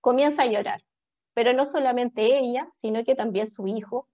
Comienza 0.00 0.42
a 0.42 0.46
llorar, 0.46 0.84
pero 1.32 1.52
no 1.52 1.66
solamente 1.66 2.38
ella, 2.38 2.68
sino 2.80 3.02
que 3.02 3.16
también 3.16 3.50
su 3.50 3.66
hijo, 3.66 4.08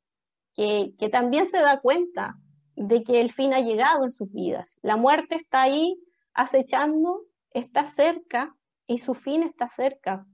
que, 0.55 0.95
que 0.99 1.11
también 1.11 1.49
se 1.49 1.59
da 1.59 1.81
cuenta 1.83 2.39
de 2.77 3.03
que 3.03 3.21
el 3.21 3.31
fin 3.31 3.53
ha 3.53 3.61
llegado 3.61 4.07
en 4.07 4.13
sus 4.13 4.33
vidas. 4.33 4.79
La 4.81 4.97
muerte 4.97 5.35
está 5.35 5.61
ahí 5.61 5.99
acechando, 6.35 7.23
está 7.51 7.87
cerca 7.87 8.57
y 8.87 8.99
su 8.99 9.15
fin 9.15 9.43
está 9.43 9.69
cerca. 9.69 10.27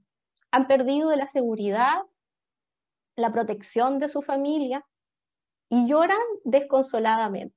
Han 0.51 0.67
perdido 0.67 1.15
la 1.15 1.27
seguridad, 1.27 2.03
la 3.15 3.31
protección 3.31 3.99
de 3.99 4.09
su 4.09 4.21
familia 4.21 4.85
y 5.69 5.87
lloran 5.87 6.17
desconsoladamente. 6.43 7.55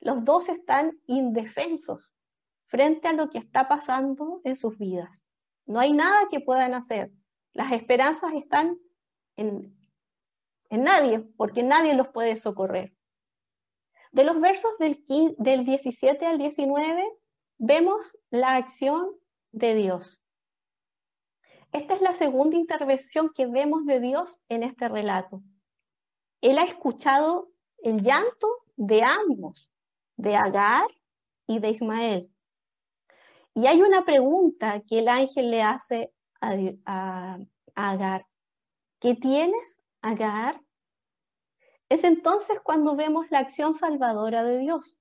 Los 0.00 0.24
dos 0.24 0.48
están 0.48 0.98
indefensos 1.06 2.12
frente 2.66 3.08
a 3.08 3.12
lo 3.12 3.30
que 3.30 3.38
está 3.38 3.68
pasando 3.68 4.40
en 4.44 4.56
sus 4.56 4.76
vidas. 4.78 5.24
No 5.64 5.80
hay 5.80 5.92
nada 5.92 6.28
que 6.30 6.40
puedan 6.40 6.74
hacer. 6.74 7.10
Las 7.52 7.72
esperanzas 7.72 8.34
están 8.34 8.78
en, 9.36 9.74
en 10.70 10.84
nadie, 10.84 11.20
porque 11.36 11.62
nadie 11.62 11.94
los 11.94 12.08
puede 12.08 12.36
socorrer. 12.36 12.92
De 14.12 14.24
los 14.24 14.40
versos 14.40 14.70
del, 14.78 15.04
17 15.64 16.26
al 16.26 16.38
19 16.38 17.06
vemos 17.58 18.16
la 18.30 18.56
acción 18.56 19.10
de 19.52 19.74
Dios. 19.74 20.20
Esta 21.72 21.94
es 21.94 22.00
la 22.00 22.14
segunda 22.14 22.56
intervención 22.56 23.32
que 23.34 23.46
vemos 23.46 23.84
de 23.86 24.00
Dios 24.00 24.36
en 24.48 24.62
este 24.62 24.88
relato. 24.88 25.42
Él 26.40 26.58
ha 26.58 26.64
escuchado 26.64 27.50
el 27.78 28.02
llanto 28.02 28.48
de 28.76 29.02
ambos, 29.02 29.70
de 30.16 30.36
Agar 30.36 30.86
y 31.46 31.58
de 31.58 31.70
Ismael. 31.70 32.30
Y 33.54 33.66
hay 33.66 33.82
una 33.82 34.04
pregunta 34.04 34.82
que 34.86 35.00
el 35.00 35.08
ángel 35.08 35.50
le 35.50 35.62
hace 35.62 36.12
a, 36.40 36.56
a 36.84 37.38
Agar. 37.74 38.26
¿Qué 39.00 39.14
tienes, 39.14 39.76
Agar? 40.02 40.60
Es 41.88 42.04
entonces 42.04 42.60
cuando 42.62 42.96
vemos 42.96 43.30
la 43.30 43.38
acción 43.38 43.74
salvadora 43.74 44.42
de 44.44 44.58
Dios, 44.58 44.96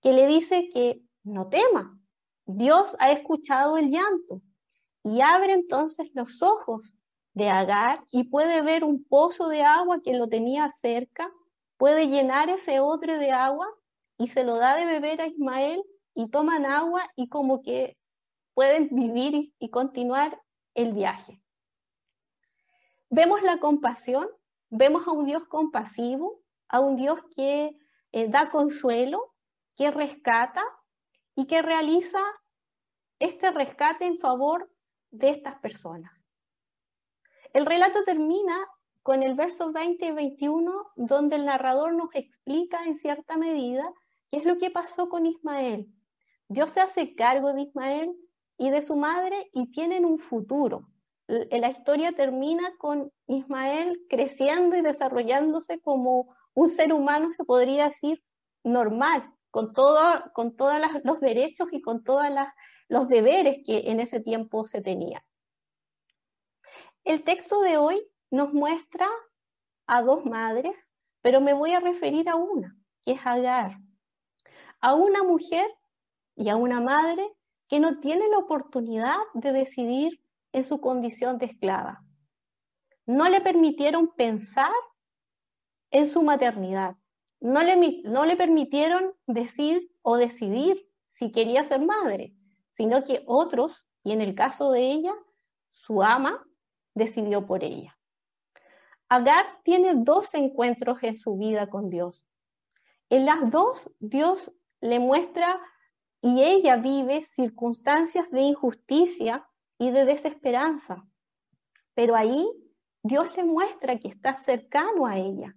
que 0.00 0.12
le 0.12 0.26
dice 0.26 0.68
que 0.72 1.02
no 1.24 1.48
tema. 1.48 1.98
Dios 2.46 2.94
ha 2.98 3.10
escuchado 3.10 3.78
el 3.78 3.90
llanto 3.90 4.42
y 5.02 5.20
abre 5.20 5.52
entonces 5.52 6.10
los 6.14 6.42
ojos 6.42 6.94
de 7.32 7.48
Agar 7.48 8.04
y 8.10 8.24
puede 8.24 8.62
ver 8.62 8.84
un 8.84 9.04
pozo 9.04 9.48
de 9.48 9.62
agua 9.62 10.00
que 10.02 10.14
lo 10.14 10.28
tenía 10.28 10.70
cerca, 10.70 11.28
puede 11.76 12.06
llenar 12.06 12.48
ese 12.48 12.80
odre 12.80 13.18
de 13.18 13.32
agua 13.32 13.66
y 14.18 14.28
se 14.28 14.44
lo 14.44 14.56
da 14.56 14.76
de 14.76 14.86
beber 14.86 15.20
a 15.20 15.26
Ismael 15.26 15.82
y 16.14 16.28
toman 16.28 16.64
agua 16.64 17.10
y 17.16 17.28
como 17.28 17.62
que 17.62 17.96
pueden 18.54 18.88
vivir 18.92 19.52
y 19.58 19.70
continuar 19.70 20.40
el 20.74 20.92
viaje. 20.92 21.40
Vemos 23.10 23.42
la 23.42 23.58
compasión 23.58 24.28
Vemos 24.76 25.06
a 25.06 25.12
un 25.12 25.24
Dios 25.24 25.44
compasivo, 25.46 26.40
a 26.68 26.80
un 26.80 26.96
Dios 26.96 27.20
que 27.36 27.76
eh, 28.10 28.28
da 28.28 28.50
consuelo, 28.50 29.32
que 29.76 29.92
rescata 29.92 30.64
y 31.36 31.46
que 31.46 31.62
realiza 31.62 32.20
este 33.18 33.50
rescate 33.50 34.06
en 34.06 34.18
favor 34.18 34.70
de 35.10 35.30
estas 35.30 35.58
personas. 35.60 36.12
El 37.52 37.66
relato 37.66 38.02
termina 38.04 38.56
con 39.02 39.22
el 39.22 39.34
verso 39.34 39.72
20 39.72 40.06
y 40.06 40.12
21, 40.12 40.92
donde 40.96 41.36
el 41.36 41.44
narrador 41.44 41.94
nos 41.94 42.08
explica 42.14 42.84
en 42.84 42.98
cierta 42.98 43.36
medida 43.36 43.92
qué 44.30 44.38
es 44.38 44.44
lo 44.44 44.58
que 44.58 44.70
pasó 44.70 45.08
con 45.08 45.26
Ismael. 45.26 45.88
Dios 46.48 46.70
se 46.72 46.80
hace 46.80 47.14
cargo 47.14 47.52
de 47.52 47.62
Ismael 47.62 48.16
y 48.58 48.70
de 48.70 48.82
su 48.82 48.96
madre 48.96 49.50
y 49.52 49.70
tienen 49.70 50.04
un 50.04 50.18
futuro 50.18 50.88
la 51.26 51.70
historia 51.70 52.12
termina 52.12 52.76
con 52.78 53.10
Ismael 53.26 54.04
creciendo 54.08 54.76
y 54.76 54.82
desarrollándose 54.82 55.80
como 55.80 56.34
un 56.52 56.70
ser 56.70 56.92
humano, 56.92 57.32
se 57.32 57.44
podría 57.44 57.88
decir, 57.88 58.22
normal, 58.62 59.33
con, 59.54 59.72
con 60.32 60.56
todos 60.56 60.80
los 61.04 61.20
derechos 61.20 61.68
y 61.70 61.80
con 61.80 62.02
todos 62.02 62.26
los 62.88 63.06
deberes 63.06 63.58
que 63.64 63.88
en 63.88 64.00
ese 64.00 64.18
tiempo 64.18 64.64
se 64.64 64.80
tenían. 64.80 65.22
El 67.04 67.22
texto 67.22 67.60
de 67.60 67.76
hoy 67.76 68.04
nos 68.32 68.52
muestra 68.52 69.06
a 69.86 70.02
dos 70.02 70.24
madres, 70.24 70.74
pero 71.22 71.40
me 71.40 71.52
voy 71.52 71.70
a 71.70 71.78
referir 71.78 72.28
a 72.28 72.34
una, 72.34 72.76
que 73.02 73.12
es 73.12 73.20
Agar, 73.24 73.78
a 74.80 74.94
una 74.94 75.22
mujer 75.22 75.70
y 76.34 76.48
a 76.48 76.56
una 76.56 76.80
madre 76.80 77.24
que 77.68 77.78
no 77.78 78.00
tiene 78.00 78.28
la 78.30 78.38
oportunidad 78.38 79.18
de 79.34 79.52
decidir 79.52 80.20
en 80.50 80.64
su 80.64 80.80
condición 80.80 81.38
de 81.38 81.46
esclava. 81.46 82.02
No 83.06 83.28
le 83.28 83.40
permitieron 83.40 84.12
pensar 84.16 84.72
en 85.92 86.12
su 86.12 86.24
maternidad. 86.24 86.96
No 87.40 87.62
le, 87.62 88.02
no 88.04 88.24
le 88.24 88.36
permitieron 88.36 89.14
decir 89.26 89.90
o 90.02 90.16
decidir 90.16 90.88
si 91.12 91.30
quería 91.30 91.64
ser 91.64 91.80
madre, 91.80 92.34
sino 92.76 93.04
que 93.04 93.22
otros, 93.26 93.86
y 94.02 94.12
en 94.12 94.20
el 94.20 94.34
caso 94.34 94.72
de 94.72 94.90
ella, 94.92 95.12
su 95.72 96.02
ama, 96.02 96.44
decidió 96.94 97.46
por 97.46 97.64
ella. 97.64 97.96
Agar 99.08 99.46
tiene 99.64 99.92
dos 99.96 100.32
encuentros 100.34 101.02
en 101.02 101.16
su 101.16 101.36
vida 101.36 101.68
con 101.68 101.90
Dios. 101.90 102.24
En 103.10 103.26
las 103.26 103.50
dos, 103.50 103.90
Dios 104.00 104.50
le 104.80 104.98
muestra 104.98 105.60
y 106.20 106.42
ella 106.42 106.76
vive 106.76 107.26
circunstancias 107.34 108.30
de 108.30 108.40
injusticia 108.40 109.46
y 109.78 109.90
de 109.90 110.04
desesperanza. 110.04 111.06
Pero 111.94 112.16
ahí 112.16 112.48
Dios 113.02 113.36
le 113.36 113.44
muestra 113.44 113.98
que 113.98 114.08
está 114.08 114.34
cercano 114.34 115.06
a 115.06 115.18
ella. 115.18 115.54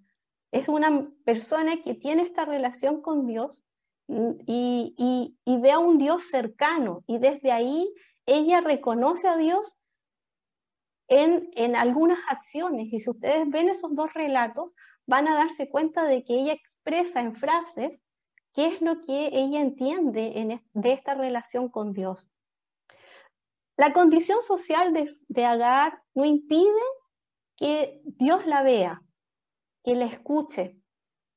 Es 0.57 0.67
una 0.67 1.07
persona 1.23 1.81
que 1.83 1.93
tiene 1.93 2.23
esta 2.23 2.43
relación 2.43 3.01
con 3.01 3.27
Dios 3.27 3.61
y, 4.07 5.35
ve 5.45 5.71
a 5.71 5.77
un 5.77 5.99
Dios 5.99 6.23
cercano 6.31 7.03
y 7.05 7.19
desde 7.19 7.51
ahí 7.51 7.93
ella 8.25 8.61
reconoce 8.61 9.27
a 9.27 9.37
Dios 9.37 9.71
en, 11.07 11.49
en, 11.53 11.75
algunas 11.75 12.19
acciones. 12.27 12.91
Y 12.91 12.99
si 12.99 13.09
ustedes 13.09 13.47
ven 13.49 13.69
esos 13.69 13.93
dos 13.95 14.11
relatos, 14.13 14.71
van 15.05 15.27
a 15.27 15.35
darse 15.35 15.69
cuenta 15.69 16.05
de 16.05 16.23
que 16.23 16.39
ella 16.39 16.53
expresa 16.53 17.19
en 17.21 17.35
frases 17.35 17.99
qué 18.53 18.65
es 18.65 18.81
lo 18.81 19.01
que 19.01 19.29
ella 19.33 19.61
entiende 19.61 20.39
en, 20.39 20.61
de 20.73 20.91
esta 20.91 21.13
relación 21.13 21.69
con 21.69 21.93
Dios. 21.93 22.27
La 23.77 23.93
condición 23.93 24.41
social 24.41 24.91
de, 25.27 25.45
Agar 25.45 26.01
no 26.15 26.25
impide 26.25 26.81
que 27.55 28.01
Dios 28.03 28.47
la 28.47 28.63
vea, 28.63 29.03
que 29.87 29.95
la 29.95 30.07
escuche 30.07 30.77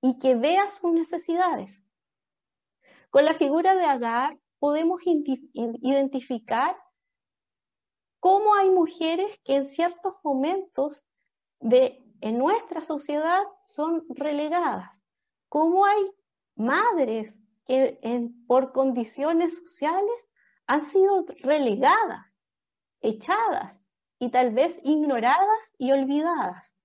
y 0.03 0.19
que 0.19 0.35
vea 0.35 0.69
sus 0.71 0.93
necesidades. 0.93 1.85
Con 3.11 3.25
la 3.25 3.35
figura 3.35 3.77
de 3.77 3.85
Agar 3.85 4.41
podemos 4.59 5.01
identificar 5.05 6.77
cómo 8.19 8.57
hay 8.57 8.69
mujeres 8.71 9.39
que 9.45 9.55
en 9.55 9.67
ciertos 9.67 10.17
momentos 10.25 11.01
de 11.61 12.03
en 12.23 12.39
nuestra 12.39 12.83
sociedad 12.83 13.41
son 13.67 14.05
relegadas, 14.09 14.91
cómo 15.49 15.85
hay 15.85 16.11
madres 16.57 17.33
que 17.67 18.01
por 18.49 18.73
condiciones 18.73 19.57
sociales 19.59 20.29
han 20.67 20.87
sido 20.87 21.25
relegadas, 21.39 22.27
echadas 23.01 23.81
y 24.19 24.31
tal 24.31 24.53
vez 24.53 24.77
ignoradas 24.83 25.73
y 25.79 25.93
olvidadas. 25.93 26.80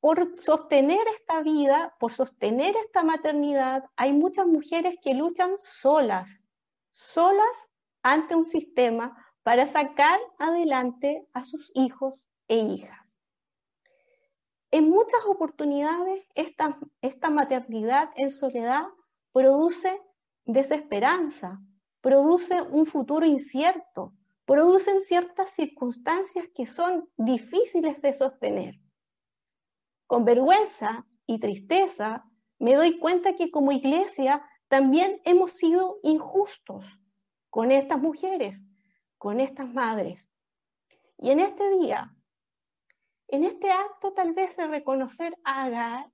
Por 0.00 0.40
sostener 0.40 1.06
esta 1.08 1.42
vida, 1.42 1.94
por 2.00 2.12
sostener 2.12 2.74
esta 2.76 3.02
maternidad, 3.02 3.84
hay 3.96 4.12
muchas 4.14 4.46
mujeres 4.46 4.96
que 5.02 5.14
luchan 5.14 5.52
solas, 5.58 6.30
solas 6.92 7.70
ante 8.02 8.34
un 8.34 8.46
sistema 8.46 9.14
para 9.42 9.66
sacar 9.66 10.18
adelante 10.38 11.26
a 11.34 11.44
sus 11.44 11.70
hijos 11.74 12.14
e 12.48 12.58
hijas. 12.58 12.98
En 14.70 14.88
muchas 14.88 15.20
oportunidades, 15.26 16.24
esta, 16.34 16.78
esta 17.02 17.28
maternidad 17.28 18.10
en 18.16 18.30
soledad 18.30 18.86
produce 19.32 20.00
desesperanza, 20.44 21.60
produce 22.00 22.62
un 22.62 22.86
futuro 22.86 23.26
incierto, 23.26 24.14
producen 24.46 25.00
ciertas 25.00 25.50
circunstancias 25.50 26.46
que 26.54 26.66
son 26.66 27.08
difíciles 27.16 28.00
de 28.00 28.12
sostener. 28.12 28.80
Con 30.10 30.24
vergüenza 30.24 31.06
y 31.24 31.38
tristeza 31.38 32.24
me 32.58 32.74
doy 32.74 32.98
cuenta 32.98 33.36
que 33.36 33.52
como 33.52 33.70
iglesia 33.70 34.44
también 34.66 35.20
hemos 35.24 35.52
sido 35.52 36.00
injustos 36.02 36.84
con 37.48 37.70
estas 37.70 38.00
mujeres, 38.00 38.58
con 39.18 39.38
estas 39.38 39.72
madres. 39.72 40.20
Y 41.16 41.30
en 41.30 41.38
este 41.38 41.70
día 41.78 42.12
en 43.28 43.44
este 43.44 43.70
acto 43.70 44.12
tal 44.12 44.32
vez 44.32 44.56
de 44.56 44.66
reconocer 44.66 45.32
a 45.44 45.62
Agar, 45.62 46.10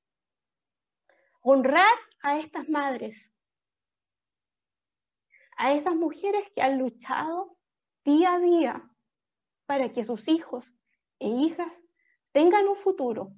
honrar 1.40 1.96
a 2.20 2.38
estas 2.38 2.68
madres, 2.68 3.32
a 5.56 5.72
esas 5.72 5.94
mujeres 5.94 6.46
que 6.54 6.60
han 6.60 6.76
luchado 6.76 7.56
día 8.04 8.34
a 8.34 8.40
día 8.40 8.90
para 9.64 9.94
que 9.94 10.04
sus 10.04 10.28
hijos 10.28 10.70
e 11.18 11.28
hijas 11.28 11.72
tengan 12.32 12.68
un 12.68 12.76
futuro. 12.76 13.32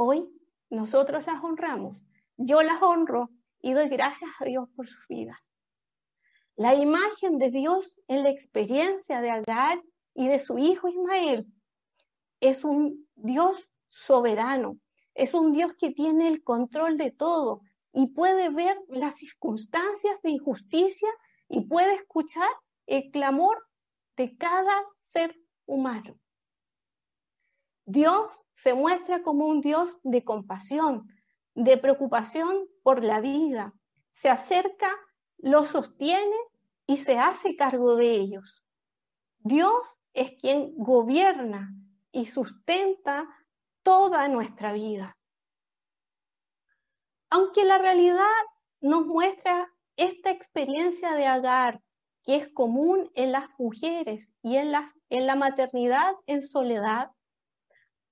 Hoy 0.00 0.32
nosotros 0.70 1.26
las 1.26 1.42
honramos, 1.42 2.00
yo 2.36 2.62
las 2.62 2.80
honro 2.80 3.30
y 3.60 3.72
doy 3.72 3.88
gracias 3.88 4.30
a 4.38 4.44
Dios 4.44 4.68
por 4.76 4.86
sus 4.86 5.04
vidas. 5.08 5.40
La 6.54 6.76
imagen 6.76 7.38
de 7.38 7.50
Dios 7.50 7.98
en 8.06 8.22
la 8.22 8.28
experiencia 8.28 9.20
de 9.20 9.32
Agar 9.32 9.82
y 10.14 10.28
de 10.28 10.38
su 10.38 10.56
hijo 10.56 10.86
Ismael 10.86 11.52
es 12.38 12.62
un 12.62 13.08
Dios 13.16 13.56
soberano, 13.88 14.78
es 15.14 15.34
un 15.34 15.50
Dios 15.50 15.72
que 15.76 15.90
tiene 15.90 16.28
el 16.28 16.44
control 16.44 16.96
de 16.96 17.10
todo 17.10 17.62
y 17.92 18.06
puede 18.06 18.50
ver 18.50 18.78
las 18.86 19.16
circunstancias 19.16 20.22
de 20.22 20.30
injusticia 20.30 21.10
y 21.48 21.62
puede 21.62 21.96
escuchar 21.96 22.50
el 22.86 23.10
clamor 23.10 23.66
de 24.16 24.36
cada 24.36 24.80
ser 24.98 25.34
humano. 25.66 26.16
Dios 27.84 28.30
se 28.62 28.74
muestra 28.74 29.22
como 29.22 29.46
un 29.46 29.60
Dios 29.60 29.96
de 30.02 30.24
compasión, 30.24 31.08
de 31.54 31.76
preocupación 31.76 32.66
por 32.82 33.04
la 33.04 33.20
vida. 33.20 33.72
Se 34.12 34.28
acerca, 34.28 34.90
los 35.38 35.68
sostiene 35.68 36.36
y 36.86 36.98
se 36.98 37.18
hace 37.18 37.56
cargo 37.56 37.96
de 37.96 38.10
ellos. 38.10 38.64
Dios 39.38 39.80
es 40.12 40.32
quien 40.40 40.74
gobierna, 40.76 41.72
y 42.10 42.26
sustenta 42.26 43.28
toda 43.82 44.26
nuestra 44.28 44.72
vida. 44.72 45.16
Aunque 47.30 47.64
la 47.64 47.78
realidad 47.78 48.24
nos 48.80 49.06
muestra 49.06 49.70
esta 49.96 50.30
experiencia 50.30 51.12
de 51.12 51.26
agar 51.26 51.80
que 52.24 52.36
es 52.36 52.48
común 52.48 53.10
en 53.14 53.30
las 53.32 53.48
mujeres 53.58 54.28
y 54.42 54.56
en, 54.56 54.72
en 55.10 55.26
la 55.26 55.36
maternidad 55.36 56.14
en 56.26 56.42
soledad, 56.42 57.12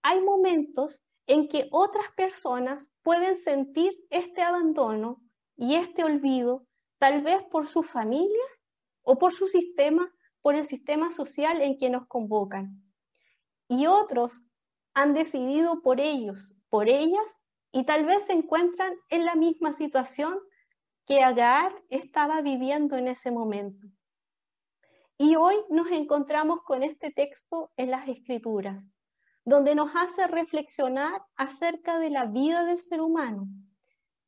hay 0.06 0.20
momentos 0.20 1.02
en 1.26 1.48
que 1.48 1.66
otras 1.72 2.06
personas 2.16 2.78
pueden 3.02 3.36
sentir 3.38 3.92
este 4.10 4.40
abandono 4.40 5.20
y 5.56 5.74
este 5.74 6.04
olvido, 6.04 6.64
tal 6.98 7.22
vez 7.22 7.42
por 7.50 7.66
sus 7.66 7.90
familias 7.90 8.50
o 9.02 9.18
por 9.18 9.32
su 9.32 9.48
sistema, 9.48 10.08
por 10.42 10.54
el 10.54 10.64
sistema 10.64 11.10
social 11.10 11.60
en 11.60 11.76
que 11.76 11.90
nos 11.90 12.06
convocan 12.06 12.80
y 13.66 13.88
otros 13.88 14.32
han 14.94 15.12
decidido 15.12 15.82
por 15.82 15.98
ellos, 15.98 16.54
por 16.68 16.88
ellas, 16.88 17.26
y 17.72 17.84
tal 17.84 18.06
vez 18.06 18.22
se 18.26 18.32
encuentran 18.32 18.94
en 19.08 19.24
la 19.24 19.34
misma 19.34 19.72
situación 19.72 20.38
que 21.04 21.24
Agar 21.24 21.72
estaba 21.90 22.42
viviendo 22.42 22.96
en 22.96 23.08
ese 23.08 23.32
momento. 23.32 23.88
Y 25.18 25.34
hoy 25.34 25.56
nos 25.68 25.90
encontramos 25.90 26.62
con 26.62 26.84
este 26.84 27.10
texto 27.10 27.72
en 27.76 27.90
las 27.90 28.06
Escrituras, 28.06 28.84
donde 29.46 29.74
nos 29.74 29.90
hace 29.94 30.26
reflexionar 30.26 31.22
acerca 31.36 31.98
de 31.98 32.10
la 32.10 32.26
vida 32.26 32.64
del 32.64 32.78
ser 32.78 33.00
humano. 33.00 33.46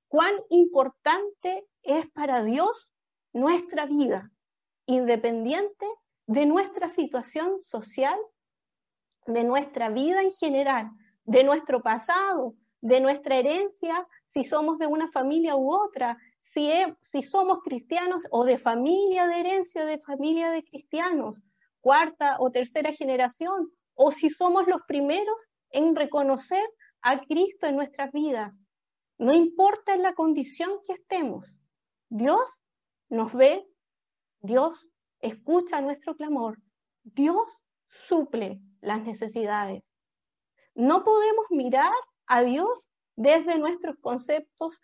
Cuán 0.09 0.33
importante 0.49 1.67
es 1.83 2.09
para 2.13 2.43
Dios 2.43 2.89
nuestra 3.35 3.85
vida, 3.85 4.31
independiente 4.87 5.87
de 6.27 6.47
nuestra 6.47 6.89
situación 6.89 7.61
social 7.63 8.19
de 9.29 9.45
nuestra 9.45 9.91
vida 9.91 10.23
en 10.23 10.33
general, 10.33 10.91
de 11.25 11.45
nuestro 11.45 11.83
pasado, 11.83 12.55
de 12.81 13.01
nuestra 13.01 13.37
herencia, 13.37 14.07
si 14.33 14.45
somos 14.45 14.79
de 14.79 14.87
una 14.87 15.11
familia 15.11 15.55
u 15.57 15.73
otra, 15.73 16.17
si, 16.55 16.71
si 17.13 17.23
somos 17.23 17.59
cristianos 17.63 18.23
o 18.31 18.45
de 18.45 18.59
familia 18.59 19.27
de 19.27 19.41
herencia, 19.41 19.85
de 19.85 19.99
familia 19.99 20.51
de 20.51 20.65
cristianos, 20.65 21.37
cuarta 21.81 22.37
o 22.39 22.51
tercera 22.51 22.93
generación, 22.93 23.71
o 24.01 24.13
si 24.13 24.31
somos 24.31 24.69
los 24.69 24.83
primeros 24.87 25.37
en 25.71 25.97
reconocer 25.97 26.65
a 27.03 27.21
Cristo 27.21 27.67
en 27.67 27.75
nuestras 27.75 28.13
vidas. 28.13 28.55
No 29.19 29.35
importa 29.35 29.93
en 29.93 30.03
la 30.03 30.15
condición 30.15 30.71
que 30.87 30.93
estemos, 30.93 31.45
Dios 32.09 32.49
nos 33.09 33.35
ve, 33.35 33.67
Dios 34.41 34.87
escucha 35.19 35.81
nuestro 35.81 36.15
clamor, 36.15 36.59
Dios 37.03 37.61
suple 38.07 38.61
las 38.81 39.03
necesidades. 39.03 39.83
No 40.77 41.03
podemos 41.03 41.47
mirar 41.51 41.93
a 42.27 42.43
Dios 42.43 42.93
desde 43.17 43.59
nuestros 43.59 43.97
conceptos 43.99 44.81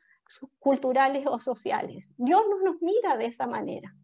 culturales 0.58 1.24
o 1.28 1.38
sociales. 1.38 2.04
Dios 2.16 2.42
no 2.50 2.58
nos 2.64 2.82
mira 2.82 3.16
de 3.16 3.26
esa 3.26 3.46
manera. 3.46 3.94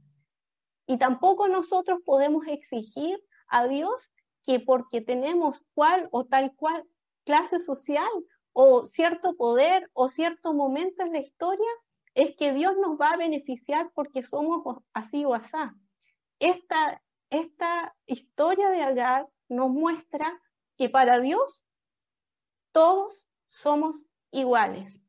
Y 0.86 0.98
tampoco 0.98 1.48
nosotros 1.48 1.98
podemos 2.04 2.46
exigir 2.46 3.20
a 3.48 3.66
Dios 3.66 4.08
que 4.42 4.60
porque 4.60 5.00
tenemos 5.00 5.62
cual 5.74 6.08
o 6.12 6.24
tal 6.24 6.54
cual 6.56 6.84
clase 7.24 7.60
social 7.60 8.10
o 8.52 8.86
cierto 8.86 9.36
poder 9.36 9.90
o 9.92 10.08
cierto 10.08 10.52
momento 10.52 11.02
en 11.02 11.12
la 11.12 11.20
historia, 11.20 11.70
es 12.14 12.36
que 12.36 12.52
Dios 12.52 12.74
nos 12.76 13.00
va 13.00 13.10
a 13.10 13.16
beneficiar 13.16 13.90
porque 13.94 14.22
somos 14.22 14.82
así 14.92 15.24
o 15.24 15.34
asá. 15.34 15.74
Esta, 16.38 17.02
esta 17.30 17.94
historia 18.06 18.70
de 18.70 18.82
Agar 18.82 19.28
nos 19.48 19.70
muestra 19.70 20.40
que 20.76 20.88
para 20.88 21.20
Dios 21.20 21.62
todos 22.72 23.22
somos 23.48 23.96
iguales. 24.30 25.00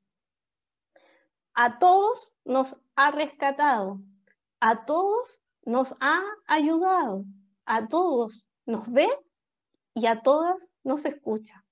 A 1.54 1.80
todos 1.80 2.34
nos 2.46 2.76
ha 2.96 3.12
rescatado, 3.12 4.00
a 4.60 4.86
todos 4.86 5.41
nos 5.63 5.94
ha 6.00 6.22
ayudado, 6.48 7.26
a 7.65 7.88
todos 7.88 8.46
nos 8.65 8.91
ve 8.91 9.08
y 9.93 10.06
a 10.06 10.21
todas 10.21 10.58
nos 10.84 11.04
escucha. 11.06 11.65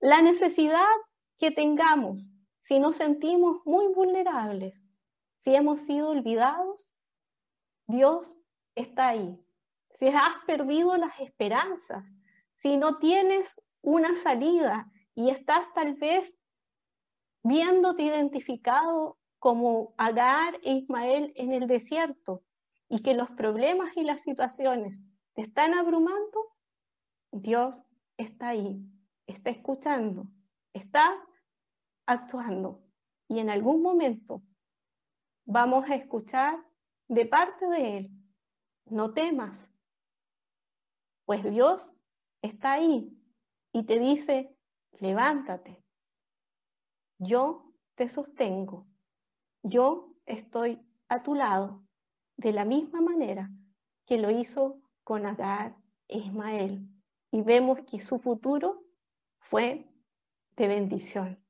La 0.00 0.22
necesidad 0.22 0.86
que 1.38 1.50
tengamos, 1.50 2.22
si 2.62 2.78
nos 2.78 2.96
sentimos 2.96 3.58
muy 3.64 3.86
vulnerables, 3.94 4.74
si 5.40 5.54
hemos 5.54 5.80
sido 5.82 6.10
olvidados, 6.10 6.86
Dios 7.86 8.30
está 8.74 9.08
ahí 9.08 9.44
si 9.98 10.08
has 10.08 10.44
perdido 10.46 10.96
las 10.96 11.18
esperanzas, 11.20 12.04
si 12.56 12.76
no 12.76 12.98
tienes 12.98 13.60
una 13.80 14.14
salida 14.14 14.90
y 15.14 15.30
estás 15.30 15.72
tal 15.74 15.94
vez 15.94 16.34
viéndote 17.42 18.02
identificado 18.02 19.18
como 19.38 19.94
Agar 19.96 20.58
e 20.62 20.72
Ismael 20.72 21.32
en 21.36 21.52
el 21.52 21.66
desierto 21.66 22.42
y 22.94 23.02
que 23.02 23.14
los 23.14 23.28
problemas 23.32 23.96
y 23.96 24.04
las 24.04 24.20
situaciones 24.20 24.96
te 25.34 25.42
están 25.42 25.74
abrumando, 25.74 26.54
Dios 27.32 27.74
está 28.16 28.50
ahí, 28.50 28.88
está 29.26 29.50
escuchando, 29.50 30.28
está 30.72 31.12
actuando. 32.06 32.84
Y 33.26 33.40
en 33.40 33.50
algún 33.50 33.82
momento 33.82 34.44
vamos 35.44 35.90
a 35.90 35.96
escuchar 35.96 36.64
de 37.08 37.26
parte 37.26 37.66
de 37.66 37.96
Él, 37.96 38.10
no 38.84 39.12
temas, 39.12 39.68
pues 41.24 41.42
Dios 41.42 41.84
está 42.42 42.74
ahí 42.74 43.12
y 43.72 43.86
te 43.86 43.98
dice, 43.98 44.56
levántate, 45.00 45.82
yo 47.18 47.72
te 47.96 48.08
sostengo, 48.08 48.86
yo 49.64 50.14
estoy 50.26 50.80
a 51.08 51.24
tu 51.24 51.34
lado, 51.34 51.83
de 52.36 52.52
la 52.52 52.64
misma 52.64 53.00
manera 53.00 53.50
que 54.06 54.18
lo 54.18 54.30
hizo 54.30 54.80
con 55.02 55.26
Agar 55.26 55.76
e 56.08 56.18
Ismael. 56.18 56.88
Y 57.30 57.42
vemos 57.42 57.80
que 57.90 58.00
su 58.00 58.18
futuro 58.18 58.84
fue 59.38 59.88
de 60.56 60.68
bendición. 60.68 61.44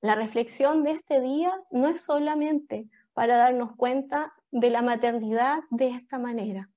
La 0.00 0.14
reflexión 0.14 0.82
de 0.82 0.92
este 0.92 1.20
día 1.20 1.52
no 1.70 1.88
es 1.88 2.02
solamente 2.02 2.90
para 3.14 3.36
darnos 3.36 3.74
cuenta 3.76 4.34
de 4.50 4.70
la 4.70 4.82
maternidad 4.82 5.60
de 5.70 5.88
esta 5.88 6.18
manera, 6.18 6.70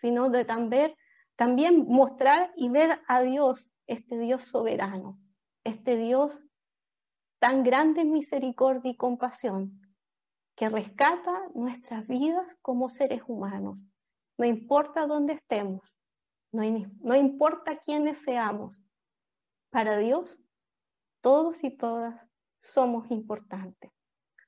sino 0.00 0.30
de 0.30 0.44
también, 0.44 0.96
también 1.36 1.86
mostrar 1.86 2.52
y 2.56 2.70
ver 2.70 3.00
a 3.06 3.20
Dios, 3.20 3.64
este 3.86 4.18
Dios 4.18 4.42
soberano, 4.42 5.18
este 5.64 5.96
Dios 5.96 6.36
tan 7.38 7.62
grande 7.62 8.00
en 8.00 8.12
misericordia 8.12 8.90
y 8.90 8.96
compasión, 8.96 9.81
que 10.62 10.68
rescata 10.68 11.48
nuestras 11.56 12.06
vidas 12.06 12.46
como 12.62 12.88
seres 12.88 13.20
humanos, 13.26 13.78
no 14.38 14.46
importa 14.46 15.08
dónde 15.08 15.32
estemos, 15.32 15.82
no, 16.52 16.62
no 17.00 17.16
importa 17.16 17.80
quiénes 17.80 18.18
seamos, 18.18 18.72
para 19.70 19.98
Dios 19.98 20.38
todos 21.20 21.64
y 21.64 21.76
todas 21.76 22.14
somos 22.60 23.10
importantes. 23.10 23.90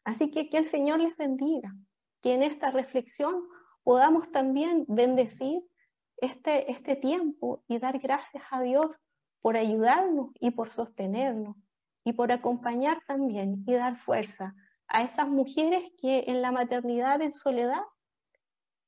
Así 0.05 0.31
que 0.31 0.48
que 0.48 0.59
el 0.59 0.66
Señor 0.66 1.00
les 1.00 1.16
bendiga, 1.16 1.74
que 2.22 2.35
en 2.35 2.44
esta 2.44 2.70
reflexión 2.70 3.48
podamos 3.83 4.31
también 4.31 4.85
bendecir 4.87 5.64
este, 6.18 6.70
este 6.70 6.94
tiempo 6.94 7.64
y 7.66 7.81
dar 7.81 7.98
gracias 7.98 8.44
a 8.53 8.62
Dios 8.62 8.87
por 9.40 9.57
ayudarnos 9.57 10.31
y 10.38 10.53
por 10.53 10.70
sostenernos 10.72 11.57
y 12.05 12.12
por 12.12 12.31
acompañar 12.31 13.03
también 13.05 13.64
y 13.66 13.74
dar 13.74 13.96
fuerza 13.96 14.55
a 14.94 15.02
esas 15.02 15.28
mujeres 15.28 15.92
que 16.00 16.24
en 16.28 16.40
la 16.40 16.52
maternidad 16.52 17.20
en 17.20 17.35
soledad 17.35 17.83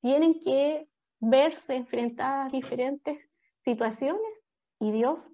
tienen 0.01 0.41
que 0.41 0.89
verse 1.19 1.75
enfrentadas 1.75 2.47
a 2.47 2.51
diferentes 2.51 3.19
situaciones 3.65 4.23
y 4.79 4.93
Dios 4.93 5.29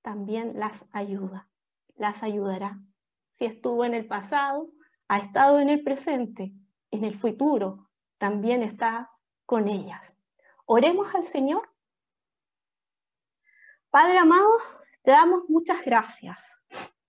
también 0.00 0.52
las 0.60 0.84
ayuda, 0.92 1.48
las 1.96 2.22
ayudará 2.22 2.78
si 3.32 3.46
estuvo 3.46 3.84
en 3.84 3.94
el 3.94 4.06
pasado, 4.06 4.70
ha 5.08 5.18
estado 5.18 5.58
en 5.58 5.70
el 5.70 5.82
presente, 5.82 6.52
en 6.92 7.04
el 7.04 7.18
futuro, 7.18 7.90
también 8.18 8.62
está 8.62 9.10
con 9.44 9.66
ellas. 9.66 10.16
Oremos 10.66 11.12
al 11.16 11.26
Señor. 11.26 11.68
Padre 13.90 14.18
amado, 14.18 14.50
te 15.02 15.10
damos 15.10 15.48
muchas 15.48 15.84
gracias 15.84 16.51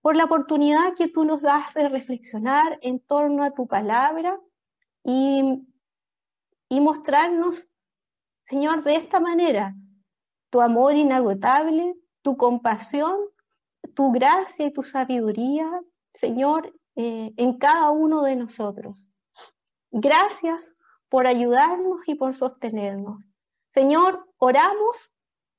por 0.03 0.17
la 0.17 0.25
oportunidad 0.25 0.95
que 0.95 1.07
tú 1.07 1.23
nos 1.23 1.41
das 1.41 1.73
de 1.73 1.87
reflexionar 1.87 2.77
en 2.81 2.99
torno 2.99 3.41
a 3.41 3.51
tu 3.51 3.67
palabra 3.67 4.37
y, 5.01 5.65
y 6.67 6.81
mostrarnos, 6.81 7.65
Señor, 8.45 8.83
de 8.83 8.97
esta 8.97 9.21
manera 9.21 9.73
tu 10.49 10.59
amor 10.59 10.93
inagotable, 10.93 11.95
tu 12.21 12.35
compasión, 12.35 13.15
tu 13.95 14.11
gracia 14.11 14.65
y 14.67 14.73
tu 14.73 14.83
sabiduría, 14.83 15.69
Señor, 16.13 16.73
eh, 16.97 17.33
en 17.37 17.57
cada 17.57 17.89
uno 17.89 18.23
de 18.23 18.35
nosotros. 18.35 18.97
Gracias 19.89 20.59
por 21.07 21.27
ayudarnos 21.27 22.01
y 22.07 22.15
por 22.15 22.35
sostenernos. 22.35 23.23
Señor, 23.73 24.27
oramos 24.37 25.13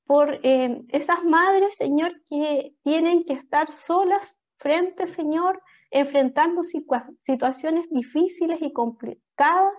por 0.05 0.39
eh, 0.43 0.83
esas 0.89 1.23
madres, 1.23 1.75
Señor, 1.75 2.21
que 2.25 2.75
tienen 2.83 3.25
que 3.25 3.33
estar 3.33 3.73
solas 3.73 4.34
frente, 4.57 5.07
Señor, 5.07 5.61
enfrentando 5.91 6.61
situaciones 6.63 7.89
difíciles 7.89 8.61
y 8.61 8.73
complicadas. 8.73 9.73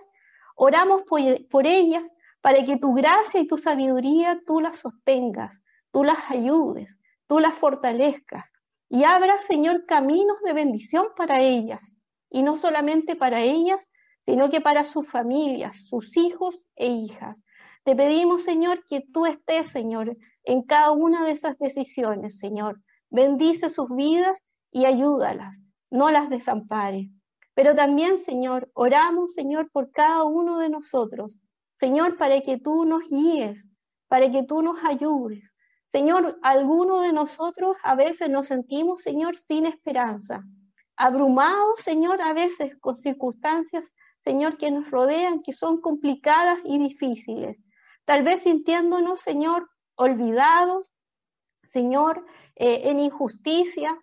Oramos 0.55 1.03
por, 1.03 1.21
por 1.49 1.67
ellas 1.67 2.03
para 2.41 2.63
que 2.63 2.77
tu 2.77 2.93
gracia 2.93 3.39
y 3.39 3.47
tu 3.47 3.57
sabiduría 3.57 4.41
tú 4.45 4.59
las 4.61 4.77
sostengas, 4.77 5.61
tú 5.91 6.03
las 6.03 6.19
ayudes, 6.29 6.89
tú 7.27 7.39
las 7.39 7.55
fortalezcas 7.55 8.45
y 8.89 9.03
abra, 9.03 9.37
Señor, 9.39 9.85
caminos 9.85 10.37
de 10.43 10.53
bendición 10.53 11.07
para 11.15 11.41
ellas, 11.41 11.81
y 12.29 12.41
no 12.43 12.57
solamente 12.57 13.15
para 13.15 13.41
ellas, 13.41 13.85
sino 14.25 14.49
que 14.49 14.61
para 14.61 14.85
sus 14.85 15.07
familias, 15.07 15.87
sus 15.87 16.15
hijos 16.17 16.61
e 16.75 16.87
hijas. 16.87 17.37
Te 17.83 17.95
pedimos, 17.95 18.43
Señor, 18.43 18.83
que 18.89 19.01
tú 19.13 19.25
estés, 19.25 19.67
Señor, 19.69 20.17
en 20.43 20.63
cada 20.63 20.91
una 20.91 21.25
de 21.25 21.31
esas 21.31 21.57
decisiones, 21.57 22.37
Señor. 22.39 22.81
Bendice 23.09 23.69
sus 23.69 23.89
vidas 23.95 24.37
y 24.71 24.85
ayúdalas, 24.85 25.57
no 25.89 26.11
las 26.11 26.29
desampare. 26.29 27.09
Pero 27.53 27.75
también, 27.75 28.19
Señor, 28.19 28.69
oramos, 28.73 29.33
Señor, 29.33 29.69
por 29.71 29.91
cada 29.91 30.23
uno 30.23 30.59
de 30.59 30.69
nosotros, 30.69 31.35
Señor, 31.79 32.17
para 32.17 32.41
que 32.41 32.57
tú 32.57 32.85
nos 32.85 33.03
guíes, 33.09 33.65
para 34.07 34.31
que 34.31 34.43
tú 34.43 34.61
nos 34.61 34.83
ayudes, 34.83 35.43
Señor, 35.91 36.37
algunos 36.43 37.01
de 37.01 37.13
nosotros 37.13 37.77
a 37.81 37.95
veces 37.95 38.29
nos 38.29 38.47
sentimos, 38.47 39.01
Señor, 39.01 39.37
sin 39.37 39.65
esperanza, 39.65 40.43
abrumados, 40.95 41.79
Señor, 41.79 42.21
a 42.21 42.33
veces 42.33 42.77
con 42.79 42.97
circunstancias, 42.97 43.85
Señor, 44.23 44.57
que 44.57 44.69
nos 44.69 44.91
rodean, 44.91 45.41
que 45.41 45.53
son 45.53 45.79
complicadas 45.79 46.59
y 46.65 46.77
difíciles. 46.77 47.57
Tal 48.05 48.23
vez 48.23 48.43
sintiéndonos, 48.43 49.21
Señor, 49.21 49.69
olvidados, 49.95 50.91
Señor, 51.71 52.25
eh, 52.55 52.81
en 52.85 52.99
injusticia. 52.99 53.97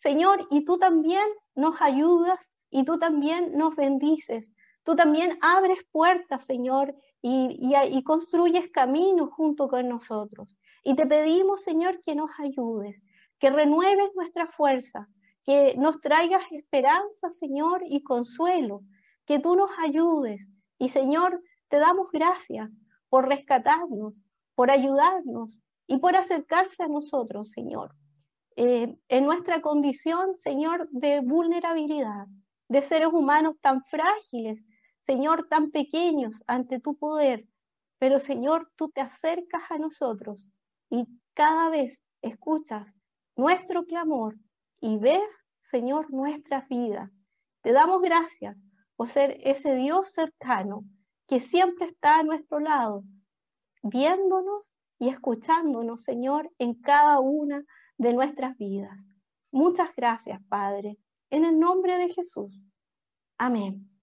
Señor, 0.00 0.46
y 0.50 0.64
tú 0.64 0.78
también 0.78 1.26
nos 1.54 1.80
ayudas 1.80 2.38
y 2.70 2.84
tú 2.84 2.98
también 2.98 3.56
nos 3.56 3.74
bendices. 3.74 4.46
Tú 4.84 4.96
también 4.96 5.38
abres 5.42 5.78
puertas, 5.90 6.44
Señor, 6.44 6.94
y, 7.20 8.02
construyes 8.04 8.70
caminos 8.70 9.30
junto 9.32 9.68
con 9.68 9.88
nosotros. 9.88 10.56
Y 10.82 10.94
te 10.94 11.06
pedimos, 11.06 11.62
Señor, 11.62 12.00
que 12.02 12.14
nos 12.14 12.30
ayudes, 12.38 12.96
que 13.38 13.50
renueves 13.50 14.14
nuestra 14.14 14.46
fuerza, 14.46 15.08
que 15.44 15.74
nos 15.76 16.00
traigas 16.00 16.50
esperanza, 16.52 17.28
Señor, 17.38 17.82
y 17.86 18.02
consuelo, 18.02 18.82
que 19.26 19.38
tú 19.38 19.56
nos 19.56 19.70
ayudes. 19.78 20.40
Y, 20.78 20.88
Señor, 20.88 21.42
te 21.68 21.78
damos 21.78 22.10
gracias 22.12 22.70
por 23.08 23.28
rescatarnos, 23.28 24.14
por 24.54 24.70
ayudarnos 24.70 25.50
y 25.86 25.98
por 25.98 26.16
acercarse 26.16 26.82
a 26.82 26.88
nosotros, 26.88 27.50
Señor. 27.50 27.94
Eh, 28.60 28.92
en 29.08 29.24
nuestra 29.24 29.60
condición, 29.60 30.36
Señor, 30.42 30.88
de 30.90 31.20
vulnerabilidad, 31.20 32.26
de 32.68 32.82
seres 32.82 33.10
humanos 33.12 33.54
tan 33.60 33.84
frágiles, 33.84 34.58
Señor, 35.06 35.46
tan 35.48 35.70
pequeños 35.70 36.42
ante 36.48 36.80
tu 36.80 36.96
poder, 36.98 37.46
pero 38.00 38.18
Señor, 38.18 38.68
tú 38.74 38.88
te 38.88 39.00
acercas 39.00 39.62
a 39.70 39.78
nosotros 39.78 40.44
y 40.90 41.06
cada 41.34 41.70
vez 41.70 42.00
escuchas 42.20 42.84
nuestro 43.36 43.84
clamor 43.84 44.34
y 44.80 44.98
ves, 44.98 45.30
Señor, 45.70 46.12
nuestra 46.12 46.66
vida. 46.68 47.12
Te 47.62 47.70
damos 47.70 48.02
gracias 48.02 48.56
por 48.96 49.08
ser 49.08 49.38
ese 49.44 49.76
Dios 49.76 50.10
cercano 50.10 50.82
que 51.28 51.38
siempre 51.38 51.86
está 51.86 52.18
a 52.18 52.24
nuestro 52.24 52.58
lado, 52.58 53.04
viéndonos 53.84 54.64
y 54.98 55.10
escuchándonos, 55.10 56.02
Señor, 56.02 56.50
en 56.58 56.74
cada 56.74 57.20
una 57.20 57.64
de 57.98 58.12
nuestras 58.14 58.56
vidas. 58.56 58.98
Muchas 59.50 59.94
gracias, 59.96 60.40
Padre, 60.48 60.96
en 61.30 61.44
el 61.44 61.58
nombre 61.58 61.96
de 61.98 62.12
Jesús. 62.14 62.62
Amén. 63.36 63.97